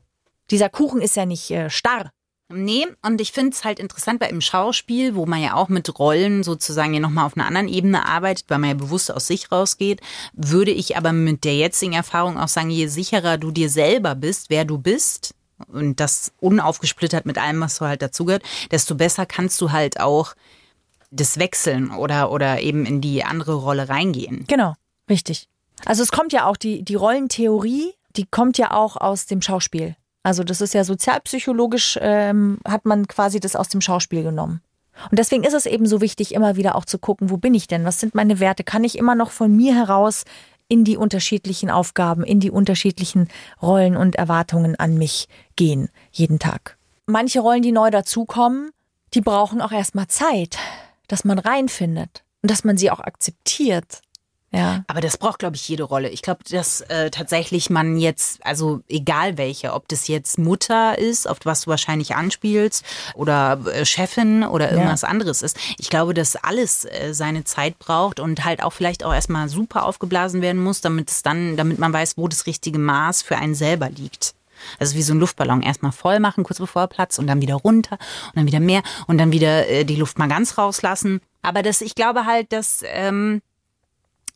Dieser 0.52 0.70
Kuchen 0.70 1.02
ist 1.02 1.16
ja 1.16 1.26
nicht 1.26 1.52
äh, 1.52 1.70
starr. 1.70 2.12
Nee, 2.50 2.86
und 3.02 3.20
ich 3.22 3.32
finde 3.32 3.52
es 3.52 3.64
halt 3.64 3.80
interessant 3.80 4.20
bei 4.20 4.28
im 4.28 4.42
Schauspiel, 4.42 5.16
wo 5.16 5.26
man 5.26 5.42
ja 5.42 5.56
auch 5.56 5.70
mit 5.70 5.98
Rollen 5.98 6.44
sozusagen 6.44 6.94
ja 6.94 7.00
nochmal 7.00 7.26
auf 7.26 7.36
einer 7.36 7.48
anderen 7.48 7.68
Ebene 7.68 8.06
arbeitet, 8.06 8.46
weil 8.50 8.60
man 8.60 8.70
ja 8.70 8.76
bewusst 8.76 9.12
aus 9.12 9.28
sich 9.28 9.52
rausgeht, 9.52 10.02
würde 10.34 10.72
ich 10.72 10.98
aber 10.98 11.14
mit 11.14 11.46
der 11.46 11.56
jetzigen 11.56 11.94
Erfahrung 11.94 12.38
auch 12.38 12.50
sagen, 12.50 12.70
je 12.70 12.88
sicherer 12.88 13.38
du 13.38 13.52
dir 13.52 13.70
selber 13.70 14.14
bist, 14.14 14.50
wer 14.50 14.66
du 14.66 14.78
bist, 14.78 15.34
und 15.68 16.00
das 16.00 16.34
unaufgesplittert 16.40 17.26
mit 17.26 17.38
allem, 17.38 17.62
was 17.62 17.78
so 17.78 17.86
halt 17.86 18.02
dazugehört, 18.02 18.44
desto 18.72 18.96
besser 18.96 19.26
kannst 19.26 19.60
du 19.62 19.72
halt 19.72 20.00
auch 20.00 20.36
das 21.12 21.38
wechseln 21.38 21.92
oder, 21.92 22.32
oder 22.32 22.62
eben 22.62 22.86
in 22.86 23.02
die 23.02 23.24
andere 23.24 23.56
Rolle 23.56 23.90
reingehen. 23.90 24.46
Genau, 24.48 24.74
richtig. 25.10 25.48
Also 25.86 26.04
es 26.04 26.12
kommt 26.12 26.34
ja 26.34 26.46
auch, 26.46 26.58
die, 26.58 26.84
die 26.84 26.96
Rollentheorie, 26.96 27.94
die 28.16 28.26
kommt 28.26 28.58
ja 28.58 28.72
auch 28.72 28.98
aus 28.98 29.26
dem 29.26 29.42
Schauspiel. 29.42 29.96
Also 30.24 30.44
das 30.44 30.62
ist 30.62 30.74
ja 30.74 30.84
sozialpsychologisch, 30.84 32.00
ähm, 32.02 32.58
hat 32.66 32.86
man 32.86 33.08
quasi 33.08 33.40
das 33.40 33.56
aus 33.56 33.68
dem 33.70 33.82
Schauspiel 33.82 34.24
genommen. 34.24 34.62
Und 35.10 35.20
deswegen 35.20 35.44
ist 35.44 35.54
es 35.54 35.66
eben 35.66 35.86
so 35.86 36.02
wichtig, 36.02 36.34
immer 36.34 36.56
wieder 36.56 36.76
auch 36.76 36.86
zu 36.86 36.98
gucken, 36.98 37.30
wo 37.30 37.38
bin 37.38 37.54
ich 37.54 37.68
denn? 37.68 37.84
Was 37.84 38.00
sind 38.00 38.16
meine 38.16 38.40
Werte? 38.40 38.64
Kann 38.64 38.84
ich 38.84 38.98
immer 38.98 39.16
noch 39.16 39.32
von 39.32 39.56
mir 39.56 39.76
heraus 39.76 40.24
in 40.68 40.84
die 40.84 40.98
unterschiedlichen 40.98 41.70
Aufgaben, 41.70 42.24
in 42.24 42.40
die 42.40 42.52
unterschiedlichen 42.52 43.28
Rollen 43.62 43.98
und 43.98 44.16
Erwartungen 44.16 44.76
an 44.76 44.98
mich 44.98 45.28
gehen, 45.56 45.90
jeden 46.12 46.40
Tag? 46.40 46.78
Manche 47.06 47.42
Rollen, 47.42 47.62
die 47.62 47.72
neu 47.72 47.90
dazukommen, 47.90 48.72
die 49.14 49.22
brauchen 49.22 49.62
auch 49.62 49.72
erstmal 49.72 50.08
Zeit, 50.08 50.58
dass 51.08 51.26
man 51.26 51.38
reinfindet 51.38 52.24
und 52.42 52.50
dass 52.50 52.64
man 52.64 52.78
sie 52.78 52.92
auch 52.92 53.00
akzeptiert. 53.00 54.02
Ja. 54.54 54.84
Aber 54.88 55.02
das 55.02 55.18
braucht, 55.18 55.40
glaube 55.40 55.56
ich, 55.56 55.68
jede 55.68 55.84
Rolle. 55.84 56.10
Ich 56.10 56.22
glaube, 56.22 56.42
dass 56.48 56.82
äh, 56.82 57.10
tatsächlich 57.10 57.72
man 57.72 57.98
jetzt, 57.98 58.46
also 58.46 58.82
egal 58.88 59.38
welche, 59.38 59.74
ob 59.74 59.88
das 59.88 60.08
jetzt 60.08 60.38
Mutter 60.38 60.98
ist, 60.98 61.28
auf 61.28 61.40
was 61.44 61.62
du 61.62 61.72
wahrscheinlich 61.72 62.16
anspielst, 62.16 62.86
oder 63.16 63.60
äh, 63.66 63.84
Chefin 63.84 64.44
oder 64.44 64.72
irgendwas 64.72 65.04
anderes 65.04 65.42
ist. 65.42 65.58
Ich 65.80 65.90
glaube, 65.90 66.14
dass 66.14 66.36
alles 66.36 66.86
äh, 66.86 67.14
seine 67.14 67.46
Zeit 67.46 67.80
braucht 67.80 68.20
und 68.20 68.46
halt 68.46 68.62
auch 68.62 68.74
vielleicht 68.74 69.04
auch 69.04 69.14
erstmal 69.14 69.50
super 69.50 69.86
aufgeblasen 69.86 70.44
werden 70.44 70.62
muss, 70.62 70.82
damit 70.82 71.10
es 71.10 71.24
dann, 71.24 71.58
damit 71.58 71.80
man 71.80 71.92
weiß, 71.92 72.18
wo 72.18 72.28
das 72.28 72.46
richtige 72.46 72.78
Maß 72.78 73.24
für 73.24 73.38
einen 73.38 73.56
selber 73.56 73.90
liegt. 73.90 74.36
Also 74.80 74.96
wie 74.96 75.02
so 75.02 75.14
ein 75.14 75.20
Luftballon. 75.20 75.64
Erstmal 75.64 75.92
voll 75.92 76.20
machen, 76.20 76.44
kurz 76.44 76.60
bevor 76.60 76.84
er 76.84 76.88
platzt 76.88 77.18
und 77.18 77.26
dann 77.26 77.42
wieder 77.42 77.56
runter 77.56 77.98
und 78.28 78.36
dann 78.36 78.46
wieder 78.46 78.60
mehr 78.60 78.84
und 79.08 79.18
dann 79.18 79.32
wieder 79.32 79.68
äh, 79.68 79.84
die 79.84 79.96
Luft 79.96 80.20
mal 80.20 80.28
ganz 80.28 80.60
rauslassen. 80.60 81.22
Aber 81.42 81.64
das, 81.64 81.82
ich 81.82 81.96
glaube 81.96 82.26
halt, 82.26 82.54
dass 82.54 82.84
ähm, 82.86 83.42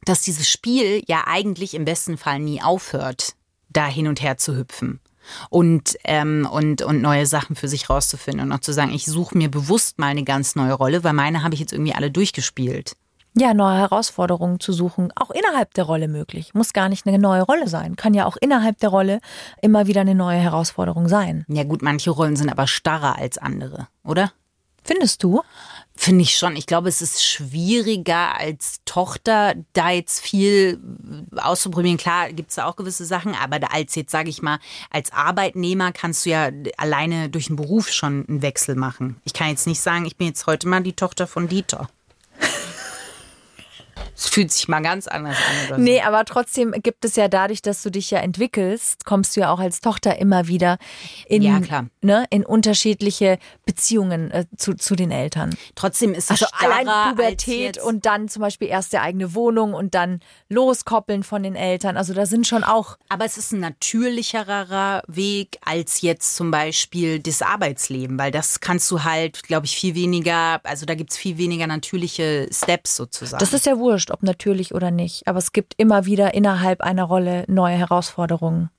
dass 0.05 0.21
dieses 0.21 0.49
Spiel 0.49 1.03
ja 1.07 1.23
eigentlich 1.27 1.73
im 1.73 1.85
besten 1.85 2.17
Fall 2.17 2.39
nie 2.39 2.61
aufhört, 2.61 3.35
da 3.69 3.87
hin 3.87 4.07
und 4.07 4.21
her 4.21 4.37
zu 4.37 4.55
hüpfen. 4.55 4.99
Und, 5.49 5.97
ähm, 6.05 6.47
und, 6.49 6.81
und 6.81 7.01
neue 7.01 7.25
Sachen 7.25 7.57
für 7.57 7.67
sich 7.67 7.89
rauszufinden 7.89 8.45
und 8.45 8.53
auch 8.53 8.61
zu 8.61 8.71
sagen, 8.71 8.93
ich 8.93 9.05
suche 9.05 9.37
mir 9.37 9.51
bewusst 9.51 9.99
mal 9.99 10.07
eine 10.07 10.23
ganz 10.23 10.55
neue 10.55 10.73
Rolle, 10.73 11.03
weil 11.03 11.11
meine 11.11 11.43
habe 11.43 11.53
ich 11.53 11.59
jetzt 11.59 11.73
irgendwie 11.73 11.93
alle 11.93 12.09
durchgespielt. 12.09 12.95
Ja, 13.39 13.53
neue 13.53 13.77
Herausforderungen 13.77 14.59
zu 14.59 14.73
suchen, 14.73 15.11
auch 15.15 15.29
innerhalb 15.29 15.73
der 15.75 15.83
Rolle 15.83 16.07
möglich. 16.07 16.55
Muss 16.55 16.73
gar 16.73 16.89
nicht 16.89 17.05
eine 17.05 17.19
neue 17.19 17.43
Rolle 17.43 17.67
sein. 17.67 17.95
Kann 17.95 18.15
ja 18.15 18.25
auch 18.25 18.35
innerhalb 18.37 18.79
der 18.79 18.89
Rolle 18.89 19.19
immer 19.61 19.85
wieder 19.85 20.01
eine 20.01 20.15
neue 20.15 20.39
Herausforderung 20.39 21.07
sein. 21.07 21.45
Ja 21.47 21.63
gut, 21.63 21.83
manche 21.83 22.09
Rollen 22.09 22.35
sind 22.35 22.49
aber 22.49 22.65
starrer 22.65 23.17
als 23.17 23.37
andere, 23.37 23.89
oder? 24.03 24.31
Findest 24.83 25.21
du? 25.21 25.41
Finde 25.99 26.21
ich 26.21 26.37
schon. 26.37 26.55
Ich 26.55 26.67
glaube, 26.67 26.89
es 26.89 27.01
ist 27.01 27.25
schwieriger 27.25 28.37
als 28.37 28.81
Tochter, 28.85 29.55
da 29.73 29.89
jetzt 29.89 30.19
viel 30.19 30.79
auszuprobieren. 31.35 31.97
Klar, 31.97 32.31
gibt 32.31 32.49
es 32.49 32.55
da 32.55 32.65
auch 32.65 32.75
gewisse 32.75 33.03
Sachen, 33.03 33.33
aber 33.33 33.73
als 33.73 33.95
jetzt, 33.95 34.11
sage 34.11 34.29
ich 34.29 34.43
mal, 34.43 34.59
als 34.91 35.11
Arbeitnehmer 35.11 35.91
kannst 35.91 36.25
du 36.25 36.29
ja 36.29 36.51
alleine 36.77 37.29
durch 37.29 37.47
den 37.47 37.55
Beruf 37.55 37.89
schon 37.89 38.25
einen 38.27 38.43
Wechsel 38.43 38.75
machen. 38.75 39.19
Ich 39.23 39.33
kann 39.33 39.49
jetzt 39.49 39.65
nicht 39.65 39.81
sagen, 39.81 40.05
ich 40.05 40.17
bin 40.17 40.27
jetzt 40.27 40.45
heute 40.45 40.67
mal 40.67 40.83
die 40.83 40.93
Tochter 40.93 41.25
von 41.25 41.47
Dieter. 41.47 41.89
Es 44.15 44.27
fühlt 44.27 44.51
sich 44.51 44.67
mal 44.67 44.81
ganz 44.81 45.07
anders 45.07 45.37
an. 45.37 45.67
Oder 45.67 45.75
so. 45.75 45.81
Nee, 45.81 46.01
aber 46.01 46.25
trotzdem 46.25 46.71
gibt 46.71 47.05
es 47.05 47.15
ja 47.15 47.27
dadurch, 47.27 47.61
dass 47.61 47.83
du 47.83 47.91
dich 47.91 48.11
ja 48.11 48.19
entwickelst, 48.19 49.05
kommst 49.05 49.35
du 49.35 49.41
ja 49.41 49.51
auch 49.51 49.59
als 49.59 49.81
Tochter 49.81 50.17
immer 50.17 50.47
wieder 50.47 50.77
in, 51.27 51.41
Ja, 51.41 51.59
klar. 51.59 51.87
Ne, 52.01 52.25
in 52.29 52.45
unterschiedliche 52.45 53.37
Beziehungen 53.65 54.31
äh, 54.31 54.45
zu, 54.57 54.73
zu 54.73 54.95
den 54.95 55.11
Eltern. 55.11 55.55
Trotzdem 55.75 56.13
ist 56.13 56.31
es 56.31 56.41
Also 56.41 56.45
allein 56.51 56.87
Pubertät 57.09 57.77
und 57.81 58.05
dann 58.05 58.27
zum 58.27 58.41
Beispiel 58.41 58.67
erst 58.67 58.93
der 58.93 59.01
eigene 59.01 59.33
Wohnung 59.35 59.73
und 59.73 59.93
dann 59.93 60.21
loskoppeln 60.49 61.23
von 61.23 61.43
den 61.43 61.55
Eltern. 61.55 61.97
Also 61.97 62.13
da 62.13 62.25
sind 62.25 62.47
schon 62.47 62.63
auch 62.63 62.97
Aber 63.09 63.25
es 63.25 63.37
ist 63.37 63.51
ein 63.51 63.59
natürlicherer 63.59 65.03
Weg 65.07 65.57
als 65.63 66.01
jetzt 66.01 66.35
zum 66.35 66.51
Beispiel 66.51 67.19
das 67.19 67.41
Arbeitsleben, 67.41 68.17
weil 68.17 68.31
das 68.31 68.59
kannst 68.59 68.89
du 68.91 69.03
halt, 69.03 69.43
glaube 69.43 69.65
ich, 69.65 69.75
viel 69.75 69.95
weniger, 69.95 70.59
also 70.63 70.85
da 70.85 70.95
gibt 70.95 71.11
es 71.11 71.17
viel 71.17 71.37
weniger 71.37 71.67
natürliche 71.67 72.47
Steps 72.51 72.95
sozusagen. 72.95 73.39
Das 73.39 73.53
ist 73.53 73.65
ja 73.65 73.77
wurscht, 73.87 74.11
ob 74.11 74.21
natürlich 74.21 74.75
oder 74.75 74.91
nicht. 74.91 75.27
Aber 75.27 75.39
es 75.39 75.53
gibt 75.53 75.73
immer 75.77 76.05
wieder 76.05 76.33
innerhalb 76.33 76.81
einer 76.81 77.05
Rolle 77.05 77.45
neue 77.47 77.75
Herausforderungen. 77.75 78.69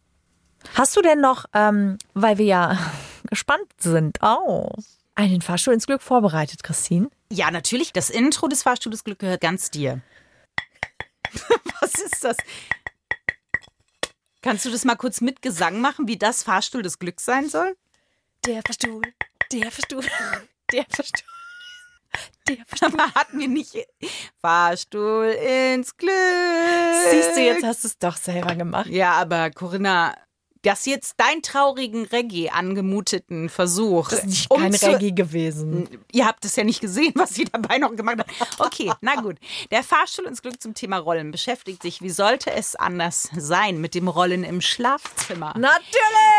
Hast 0.74 0.96
du 0.96 1.02
denn 1.02 1.20
noch, 1.20 1.46
ähm, 1.54 1.96
weil 2.12 2.36
wir 2.36 2.44
ja 2.44 2.78
gespannt 3.24 3.72
sind. 3.78 4.18
Oh. 4.22 4.68
Einen 5.14 5.40
Fahrstuhl 5.40 5.74
ins 5.74 5.86
Glück 5.86 6.02
vorbereitet, 6.02 6.62
Christine. 6.62 7.08
Ja, 7.32 7.50
natürlich. 7.50 7.92
Das 7.92 8.10
Intro 8.10 8.48
des 8.48 8.62
Fahrstuhls 8.62 9.02
Glück 9.02 9.18
gehört 9.18 9.40
ganz 9.40 9.70
dir. 9.70 10.02
Was 11.80 11.94
ist 11.94 12.22
das? 12.22 12.36
Kannst 14.42 14.66
du 14.66 14.70
das 14.70 14.84
mal 14.84 14.96
kurz 14.96 15.20
mit 15.20 15.42
Gesang 15.42 15.80
machen, 15.80 16.06
wie 16.06 16.16
das 16.16 16.42
Fahrstuhl 16.42 16.82
des 16.82 16.98
Glücks 16.98 17.24
sein 17.24 17.48
soll? 17.48 17.76
Der 18.46 18.62
Fahrstuhl, 18.64 19.02
der 19.50 19.70
Fahrstuhl, 19.70 20.04
der 20.72 20.84
Fahrstuhl. 20.88 21.37
Der 22.48 22.56
Fahrstuhl. 22.66 23.00
Hatten 23.14 23.38
wir 23.38 23.48
nicht 23.48 23.76
Fahrstuhl 24.40 25.26
ins 25.26 25.96
Glück. 25.96 26.12
Siehst 27.10 27.36
du, 27.36 27.40
jetzt 27.40 27.64
hast 27.64 27.84
du 27.84 27.88
es 27.88 27.98
doch 27.98 28.16
selber 28.16 28.54
gemacht. 28.54 28.88
Ja, 28.88 29.12
aber 29.12 29.50
Corinna, 29.50 30.14
das 30.62 30.86
jetzt 30.86 31.14
dein 31.18 31.42
traurigen 31.42 32.04
Reggae 32.04 32.50
angemuteten 32.50 33.48
Versuch. 33.48 34.08
Das 34.08 34.20
ist 34.20 34.26
nicht 34.26 34.50
um 34.50 34.60
kein 34.60 34.74
Reggae 34.74 35.12
gewesen. 35.12 35.88
Ihr 36.12 36.26
habt 36.26 36.44
es 36.44 36.56
ja 36.56 36.64
nicht 36.64 36.80
gesehen, 36.80 37.12
was 37.16 37.34
sie 37.34 37.44
dabei 37.44 37.78
noch 37.78 37.94
gemacht 37.94 38.18
hat. 38.18 38.28
Okay, 38.58 38.90
na 39.00 39.16
gut. 39.16 39.36
Der 39.70 39.82
Fahrstuhl 39.82 40.26
ins 40.26 40.42
Glück 40.42 40.60
zum 40.60 40.74
Thema 40.74 40.98
Rollen 40.98 41.30
beschäftigt 41.30 41.82
sich, 41.82 42.02
wie 42.02 42.10
sollte 42.10 42.50
es 42.52 42.76
anders 42.76 43.28
sein, 43.36 43.80
mit 43.80 43.94
dem 43.94 44.08
Rollen 44.08 44.44
im 44.44 44.60
Schlafzimmer. 44.60 45.54
Natürlich! 45.56 45.88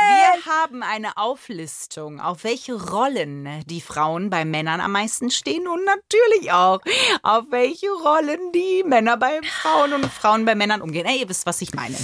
Wir 0.10 0.46
haben 0.52 0.84
eine 0.84 1.18
Auflistung, 1.18 2.20
auf 2.20 2.44
welche 2.44 2.74
Rollen 2.74 3.64
die 3.66 3.82
Frauen 3.82 4.30
bei 4.30 4.46
Männern 4.46 4.82
am 4.82 4.92
meisten 4.92 5.32
stehen 5.32 5.68
und 5.68 5.86
natürlich 5.86 6.52
auch, 6.52 6.80
auf 7.24 7.46
welche 7.50 7.90
Rollen 7.90 8.52
die 8.54 8.84
Männer 8.86 9.18
bei 9.18 9.40
Frauen 9.44 9.94
und 9.94 10.06
Frauen 10.06 10.46
bei 10.46 10.56
Männern 10.56 10.82
umgehen. 10.82 11.06
Ey, 11.06 11.22
ihr 11.22 11.30
wisst, 11.30 11.46
was 11.46 11.62
ich 11.62 11.74
meine. 11.74 11.96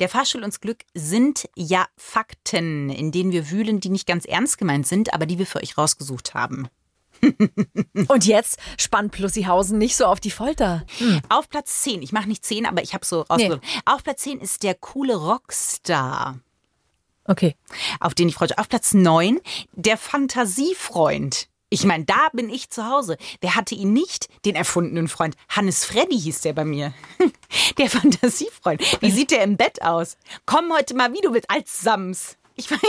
Der 0.00 0.08
Fahrstuhl 0.08 0.42
ins 0.42 0.60
Glück 0.60 0.84
sind 0.94 1.48
ja 1.56 1.86
Fakten, 1.96 2.90
in 2.90 3.12
denen 3.12 3.32
wir 3.32 3.50
wühlen, 3.50 3.80
die 3.80 3.90
nicht 3.90 4.06
ganz 4.06 4.24
ernst 4.24 4.58
gemeint 4.58 4.86
sind, 4.86 5.12
aber 5.14 5.26
die 5.26 5.38
wir 5.38 5.46
für 5.46 5.60
euch 5.60 5.78
rausgesucht 5.78 6.34
haben. 6.34 6.68
Und 8.08 8.26
jetzt 8.26 8.58
spannt 8.78 9.12
Plussihausen 9.12 9.78
nicht 9.78 9.96
so 9.96 10.06
auf 10.06 10.20
die 10.20 10.30
Folter. 10.30 10.84
Auf 11.28 11.48
Platz 11.48 11.82
10, 11.82 12.02
ich 12.02 12.12
mache 12.12 12.28
nicht 12.28 12.44
10, 12.44 12.66
aber 12.66 12.82
ich 12.82 12.94
habe 12.94 13.04
so 13.04 13.22
rausgesucht. 13.22 13.62
Auf 13.84 14.04
Platz 14.04 14.22
10 14.22 14.40
ist 14.40 14.62
der 14.62 14.74
coole 14.74 15.16
Rockstar. 15.16 16.38
Okay. 17.24 17.56
auf 18.00 18.14
den 18.14 18.28
ich 18.28 18.36
freue. 18.36 18.56
Auf 18.56 18.68
Platz 18.68 18.94
9, 18.94 19.38
der 19.72 19.98
Fantasiefreund. 19.98 21.48
Ich 21.70 21.84
meine, 21.84 22.04
da 22.04 22.28
bin 22.32 22.48
ich 22.48 22.70
zu 22.70 22.86
Hause. 22.86 23.18
Wer 23.40 23.54
hatte 23.54 23.74
ihn 23.74 23.92
nicht? 23.92 24.28
Den 24.44 24.54
erfundenen 24.56 25.06
Freund. 25.08 25.36
Hannes 25.50 25.84
Freddy 25.84 26.18
hieß 26.18 26.40
der 26.40 26.52
bei 26.54 26.64
mir. 26.64 26.94
Der 27.78 27.88
Fantasiefreund. 27.90 28.80
Wie 29.02 29.10
sieht 29.10 29.30
der 29.30 29.42
im 29.42 29.56
Bett 29.56 29.82
aus? 29.82 30.16
Komm 30.46 30.72
heute 30.72 30.94
mal, 30.94 31.12
wie 31.12 31.20
du 31.20 31.32
willst, 31.32 31.48
als 31.50 31.80
Sams. 31.80 32.36
Ich 32.56 32.70
meine, 32.70 32.82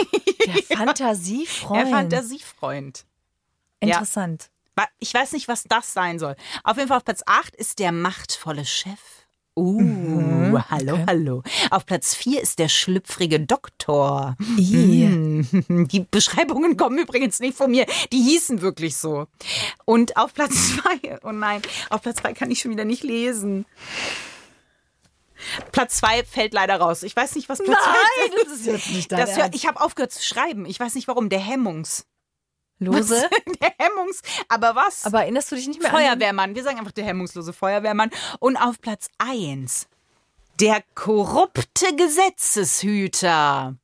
Der 0.70 0.78
Fantasiefreund. 0.78 1.80
der 1.82 1.88
Fantasiefreund. 1.88 3.06
Interessant. 3.80 4.50
Wa- 4.76 4.88
Ich 5.00 5.14
weiß 5.14 5.34
nicht, 5.34 5.48
was 5.48 5.64
das 5.64 5.94
sein 5.94 6.18
soll. 6.20 6.36
Auf 6.64 6.78
jeden 6.78 6.88
Fall 6.90 6.98
auf 6.98 7.06
Platz 7.06 7.22
8 7.26 7.56
ist 7.56 7.80
der 7.80 7.92
machtvolle 7.92 8.66
Chef. 8.66 9.00
Uh, 9.56 10.58
hallo, 10.70 11.00
hallo. 11.06 11.44
Auf 11.70 11.86
Platz 11.86 12.16
4 12.16 12.42
ist 12.42 12.60
der 12.60 12.70
schlüpfrige 12.70 13.42
Doktor. 13.42 14.38
Ih. 14.58 15.06
Hm, 15.08 15.88
Die 15.90 16.06
Beschreibungen 16.10 16.78
kommen 16.78 16.98
übrigens 16.98 17.40
nicht 17.42 17.58
von 17.58 17.70
mir. 17.72 17.86
Die 18.14 18.22
hießen 18.22 18.62
wirklich 18.62 18.96
so. 18.96 19.28
Und 19.86 20.16
auf 20.16 20.34
Platz 20.34 20.78
2, 21.02 21.20
oh 21.24 21.32
nein, 21.32 21.62
auf 21.90 22.02
Platz 22.02 22.18
2 22.18 22.34
kann 22.34 22.52
ich 22.52 22.60
schon 22.62 22.72
wieder 22.72 22.86
nicht 22.86 23.04
lesen. 23.04 23.66
Platz 25.72 25.98
2 25.98 26.24
fällt 26.24 26.54
leider 26.54 26.78
raus. 26.80 27.04
Ich 27.04 27.16
weiß 27.16 27.36
nicht, 27.36 27.50
was 27.50 27.60
Platz 27.60 27.80
zwei 27.84 28.28
Nein, 28.28 28.40
das 28.46 28.54
ist 28.60 28.66
jetzt 28.66 28.90
nicht 28.92 29.12
dein 29.12 29.20
Das 29.22 29.38
Ernst. 29.38 29.56
ich 29.56 29.68
habe 29.68 29.82
aufgehört 29.82 30.12
zu 30.12 30.22
schreiben. 30.22 30.66
Ich 30.66 30.80
weiß 30.80 30.96
nicht 30.96 31.08
warum. 31.08 31.30
Der 31.30 31.40
Hemmungs. 31.40 32.06
Lose. 32.80 33.30
Der 33.62 33.74
Hemmungs. 33.78 34.22
Aber 34.48 34.76
was? 34.76 35.06
Aber 35.06 35.22
erinnerst 35.22 35.52
du 35.52 35.56
dich 35.56 35.68
nicht 35.68 35.82
mehr 35.82 35.94
an 35.94 36.00
Feuerwehrmann. 36.00 36.56
Wir 36.56 36.64
sagen 36.64 36.80
einfach 36.80 36.92
der 36.92 37.06
hemmungslose 37.06 37.54
Feuerwehrmann. 37.54 38.10
Und 38.40 38.58
auf 38.58 38.80
Platz 38.82 39.10
1 39.18 39.88
der 40.60 40.84
korrupte 40.94 41.96
Gesetzeshüter. 41.96 43.76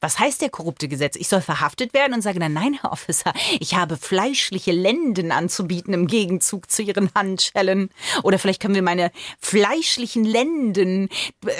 Was 0.00 0.18
heißt 0.18 0.42
der 0.42 0.50
korrupte 0.50 0.88
Gesetz? 0.88 1.16
Ich 1.16 1.28
soll 1.28 1.40
verhaftet 1.40 1.94
werden 1.94 2.14
und 2.14 2.22
sage 2.22 2.40
dann, 2.40 2.52
nein, 2.52 2.78
Herr 2.80 2.92
Officer, 2.92 3.32
ich 3.60 3.74
habe 3.74 3.96
fleischliche 3.96 4.72
Lenden 4.72 5.30
anzubieten 5.32 5.94
im 5.94 6.06
Gegenzug 6.06 6.70
zu 6.70 6.82
Ihren 6.82 7.10
Handschellen. 7.14 7.90
Oder 8.22 8.38
vielleicht 8.38 8.60
können 8.60 8.74
wir 8.74 8.82
meine 8.82 9.12
fleischlichen 9.38 10.24
Lenden 10.24 11.08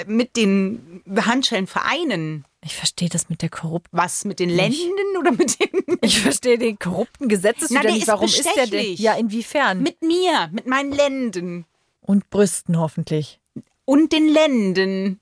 mit 0.05 0.35
den 0.35 1.01
Handschellen 1.17 1.67
vereinen. 1.67 2.45
Ich 2.63 2.75
verstehe 2.75 3.09
das 3.09 3.29
mit 3.29 3.41
der 3.41 3.49
korrupten. 3.49 3.97
Was, 3.97 4.25
mit 4.25 4.39
den 4.39 4.49
Lenden 4.49 5.17
oder 5.17 5.31
mit 5.31 5.59
den... 5.59 5.97
Ich 6.01 6.19
verstehe 6.21 6.57
den 6.57 6.77
korrupten 6.77 7.27
Na, 7.69 7.83
nicht. 7.83 8.01
ist 8.01 8.07
Warum 8.07 8.25
ist 8.25 8.45
der 8.55 8.67
denn? 8.67 8.95
Ja, 8.95 9.13
inwiefern? 9.15 9.81
Mit 9.81 10.01
mir, 10.01 10.49
mit 10.51 10.67
meinen 10.67 10.91
Lenden. 10.91 11.65
Und 12.01 12.29
Brüsten 12.29 12.77
hoffentlich. 12.79 13.39
und 13.85 14.11
den 14.11 14.27
Lenden. 14.27 15.19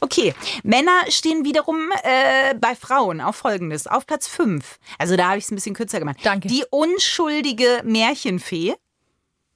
Okay, 0.00 0.34
Männer 0.62 1.04
stehen 1.08 1.44
wiederum 1.44 1.90
äh, 2.02 2.54
bei 2.54 2.74
Frauen 2.74 3.20
auf 3.20 3.36
folgendes, 3.36 3.86
auf 3.86 4.06
Platz 4.06 4.26
5. 4.26 4.78
Also 4.98 5.16
da 5.16 5.28
habe 5.28 5.38
ich 5.38 5.44
es 5.44 5.50
ein 5.50 5.54
bisschen 5.54 5.74
kürzer 5.74 5.98
gemacht. 5.98 6.18
Danke. 6.22 6.48
Die 6.48 6.64
unschuldige 6.70 7.82
Märchenfee. 7.84 8.74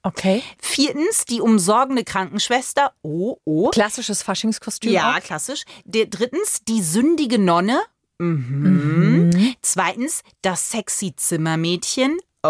Okay. 0.03 0.43
Viertens, 0.61 1.25
die 1.27 1.41
umsorgende 1.41 2.03
Krankenschwester. 2.05 2.93
Oh, 3.03 3.37
oh. 3.45 3.71
Klassisches 3.71 4.23
Faschingskostüm. 4.23 4.93
Ja, 4.93 5.15
auch. 5.17 5.21
klassisch. 5.21 5.63
Der, 5.85 6.07
drittens, 6.07 6.65
die 6.67 6.83
sündige 6.83 7.39
Nonne. 7.39 7.81
Mhm. 8.19 9.55
Zweitens, 9.63 10.23
das 10.43 10.71
sexy 10.71 11.15
Zimmermädchen. 11.17 12.19
Oh. 12.45 12.49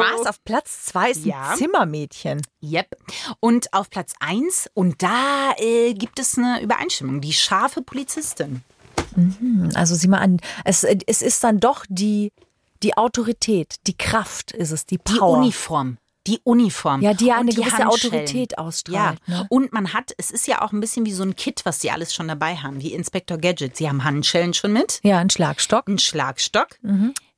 Was? 0.00 0.26
Auf 0.26 0.42
Platz 0.44 0.86
zwei 0.86 1.10
ist 1.10 1.24
Ja. 1.26 1.50
ein 1.50 1.58
Zimmermädchen. 1.58 2.40
Yep. 2.62 2.96
Und 3.40 3.72
auf 3.74 3.90
Platz 3.90 4.12
1, 4.20 4.70
und 4.74 5.02
da 5.02 5.52
äh, 5.58 5.92
gibt 5.92 6.18
es 6.18 6.38
eine 6.38 6.62
Übereinstimmung, 6.62 7.20
die 7.20 7.32
scharfe 7.34 7.82
Polizistin. 7.82 8.62
Also 9.74 9.94
sieh 9.94 10.08
mal 10.08 10.18
an, 10.18 10.40
es, 10.64 10.84
es 10.84 11.22
ist 11.22 11.42
dann 11.44 11.58
doch 11.60 11.84
die, 11.88 12.32
die 12.82 12.96
Autorität, 12.96 13.76
die 13.86 13.96
Kraft 13.96 14.52
ist 14.52 14.70
es, 14.70 14.86
die 14.86 14.98
Die 14.98 15.18
Power. 15.18 15.38
Uniform. 15.38 15.98
Die 16.26 16.40
Uniform. 16.44 17.00
Ja, 17.00 17.14
die 17.14 17.26
ja 17.26 17.36
eine 17.38 17.50
die 17.50 17.56
gewisse. 17.56 17.86
Autorität 17.86 18.58
ausstrahlt, 18.58 19.18
Ja, 19.26 19.38
ne? 19.38 19.46
und 19.48 19.72
man 19.72 19.94
hat, 19.94 20.12
es 20.18 20.30
ist 20.30 20.46
ja 20.46 20.60
auch 20.62 20.72
ein 20.72 20.80
bisschen 20.80 21.06
wie 21.06 21.12
so 21.12 21.22
ein 21.22 21.36
Kit, 21.36 21.62
was 21.64 21.80
sie 21.80 21.90
alles 21.90 22.12
schon 22.12 22.28
dabei 22.28 22.56
haben, 22.56 22.80
wie 22.82 22.92
Inspector 22.92 23.38
Gadget. 23.38 23.76
Sie 23.78 23.88
haben 23.88 24.04
Handschellen 24.04 24.52
schon 24.52 24.72
mit, 24.74 25.00
Ja, 25.02 25.18
ein 25.18 25.30
Schlagstock. 25.30 25.88
einen 25.88 25.98
Schlagstock 25.98 26.68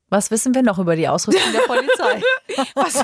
Was 0.09 0.29
wissen 0.29 0.53
wir 0.53 0.61
noch 0.61 0.77
über 0.77 0.97
die 0.97 1.07
Ausrüstung 1.07 1.53
der 1.53 1.59
Polizei? 1.61 2.21
was, 2.75 3.01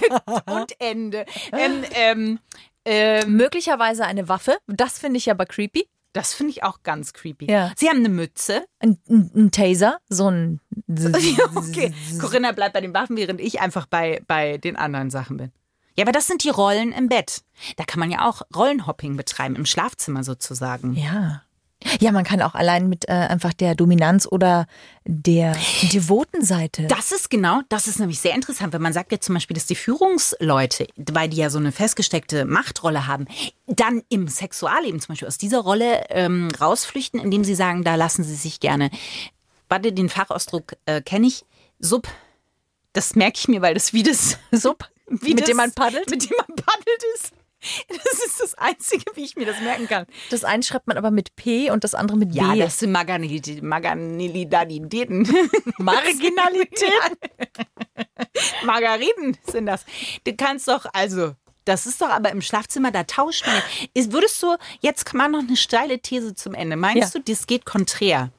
und 0.54 0.74
Ende. 0.80 1.26
Ähm, 1.54 1.86
ähm, 1.94 2.40
ähm, 2.84 3.34
Möglicherweise 3.38 4.04
eine 4.06 4.28
Waffe. 4.28 4.58
Das 4.68 5.00
finde 5.00 5.18
ich 5.18 5.32
aber 5.32 5.46
creepy. 5.46 5.88
Das 6.14 6.34
finde 6.34 6.52
ich 6.52 6.64
auch 6.64 6.84
ganz 6.84 7.14
creepy. 7.14 7.50
Ja. 7.50 7.72
Sie 7.76 7.90
haben 7.90 7.98
eine 7.98 8.10
Mütze. 8.10 8.66
Ein, 8.80 8.98
ein, 9.10 9.32
ein 9.36 9.52
Taser, 9.52 10.00
so 10.10 10.30
ein. 10.30 10.62
Okay, 11.56 11.94
Corinna 12.20 12.54
bleibt 12.54 12.74
bei 12.74 12.82
den 12.82 12.94
Waffen, 12.94 13.18
während 13.18 13.42
ich 13.42 13.60
einfach 13.60 13.86
bei, 13.86 14.22
bei 14.26 14.58
den 14.58 14.78
anderen 14.78 15.10
Sachen 15.10 15.38
bin. 15.38 15.52
Ja, 15.98 16.06
aber 16.06 16.12
das 16.12 16.28
sind 16.28 16.44
die 16.44 16.50
Rollen 16.50 16.92
im 16.92 17.10
Bett. 17.10 17.42
Da 17.76 17.84
kann 17.84 18.00
man 18.00 18.12
ja 18.12 18.28
auch 18.28 18.44
Rollenhopping 18.56 19.18
betreiben, 19.18 19.56
im 19.56 19.66
Schlafzimmer 19.66 20.24
sozusagen. 20.24 20.94
Ja. 20.94 21.42
Ja, 22.00 22.12
man 22.12 22.24
kann 22.24 22.42
auch 22.42 22.56
allein 22.56 22.90
mit 22.90 23.08
äh, 23.08 23.12
einfach 23.12 23.54
der 23.54 23.76
Dominanz 23.76 24.28
oder 24.30 24.66
der 25.06 25.56
devoten 25.94 26.44
Seite. 26.44 26.88
Das 26.88 27.12
ist 27.12 27.30
genau, 27.30 27.62
das 27.70 27.88
ist 27.88 28.00
nämlich 28.00 28.20
sehr 28.20 28.34
interessant, 28.34 28.74
wenn 28.74 28.82
man 28.82 28.94
sagt 28.94 29.12
jetzt 29.12 29.26
zum 29.26 29.36
Beispiel, 29.36 29.54
dass 29.54 29.68
die 29.68 29.76
Führungsleute, 29.76 30.88
weil 30.96 31.30
die 31.30 31.38
ja 31.38 31.50
so 31.50 31.60
eine 31.60 31.72
festgesteckte 31.72 32.46
Machtrolle 32.46 33.06
haben, 33.06 33.28
dann 33.68 34.02
im 34.10 34.28
Sexualleben 34.28 35.00
zum 35.00 35.10
Beispiel 35.10 35.28
aus 35.28 35.38
dieser 35.38 35.60
Rolle 35.60 36.06
ähm, 36.10 36.50
rausflüchten, 36.60 37.20
indem 37.20 37.44
sie 37.44 37.56
sagen, 37.56 37.84
da 37.84 37.96
lassen 37.96 38.24
sie 38.24 38.36
sich 38.36 38.60
gerne, 38.60 38.90
warte, 39.70 39.94
den 39.94 40.10
Fachausdruck 40.10 40.76
äh, 40.86 41.02
kenne 41.02 41.28
ich, 41.28 41.46
Sub, 41.80 42.08
das 42.94 43.16
merke 43.16 43.38
ich 43.38 43.48
mir, 43.48 43.62
weil 43.62 43.76
das 43.76 43.94
wie 43.94 44.04
das 44.04 44.40
Sub, 44.52 44.90
wie 45.08 45.36
mit 45.36 45.42
das, 45.42 45.48
dem 45.48 45.58
man 45.58 45.72
paddelt. 45.74 46.10
Mit 46.10 46.24
dem 46.24 46.36
man 46.38 46.56
paddelt 46.56 47.04
ist. 47.16 47.34
Das 47.90 48.24
ist 48.26 48.40
das 48.40 48.54
Einzige, 48.56 49.04
wie 49.16 49.24
ich 49.24 49.36
mir 49.36 49.46
das 49.46 49.60
merken 49.62 49.88
kann. 49.88 50.06
Das 50.30 50.44
eine 50.44 50.62
schreibt 50.64 50.88
man 50.88 50.98
aber 50.98 51.12
mit 51.12 51.36
P 51.36 51.72
und 51.72 51.84
das 51.84 51.96
andere 51.96 52.18
mit 52.18 52.34
Ja, 52.36 52.54
B. 52.54 52.60
das 52.60 52.80
sind 52.80 52.96
Maganili- 52.96 53.64
Maganilidaditäten. 53.64 55.24
Marginalität. 55.78 56.92
Margariten 58.64 59.38
sind 59.50 59.66
das. 59.66 59.86
Du 60.24 60.36
kannst 60.36 60.68
doch, 60.68 60.86
also, 60.94 61.34
das 61.66 61.86
ist 61.86 62.02
doch 62.02 62.10
aber 62.10 62.32
im 62.32 62.42
Schlafzimmer, 62.42 62.92
da 62.92 63.04
tauscht 63.04 63.46
man. 63.46 63.56
ja. 63.56 63.62
Ist, 63.94 64.12
würdest 64.12 64.42
du, 64.44 64.56
jetzt 64.82 65.06
kann 65.06 65.18
man 65.18 65.32
noch 65.32 65.40
eine 65.40 65.58
steile 65.58 66.00
These 66.00 66.36
zum 66.36 66.54
Ende. 66.54 66.76
Meinst 66.76 67.14
Ja. 67.16 67.20
du, 67.22 67.32
das 67.32 67.48
geht 67.48 67.66
konträr? 67.66 68.32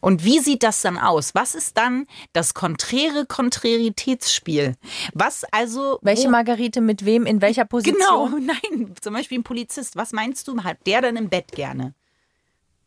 Und 0.00 0.24
wie 0.24 0.38
sieht 0.40 0.62
das 0.62 0.82
dann 0.82 0.98
aus? 0.98 1.34
Was 1.34 1.54
ist 1.54 1.76
dann 1.78 2.06
das 2.32 2.54
konträre 2.54 3.26
Kontraritätsspiel? 3.26 4.74
Was 5.14 5.44
also. 5.52 5.98
Welche 6.02 6.28
Margarite 6.28 6.80
mit 6.80 7.04
wem 7.04 7.26
in 7.26 7.40
welcher 7.40 7.64
Genau, 7.64 8.26
Position? 8.26 8.46
nein, 8.72 8.94
zum 9.00 9.14
Beispiel 9.14 9.38
ein 9.38 9.42
Polizist. 9.44 9.96
Was 9.96 10.12
meinst 10.12 10.46
du, 10.48 10.62
hat 10.62 10.78
der 10.86 11.00
dann 11.02 11.16
im 11.16 11.28
Bett 11.28 11.52
gerne? 11.52 11.94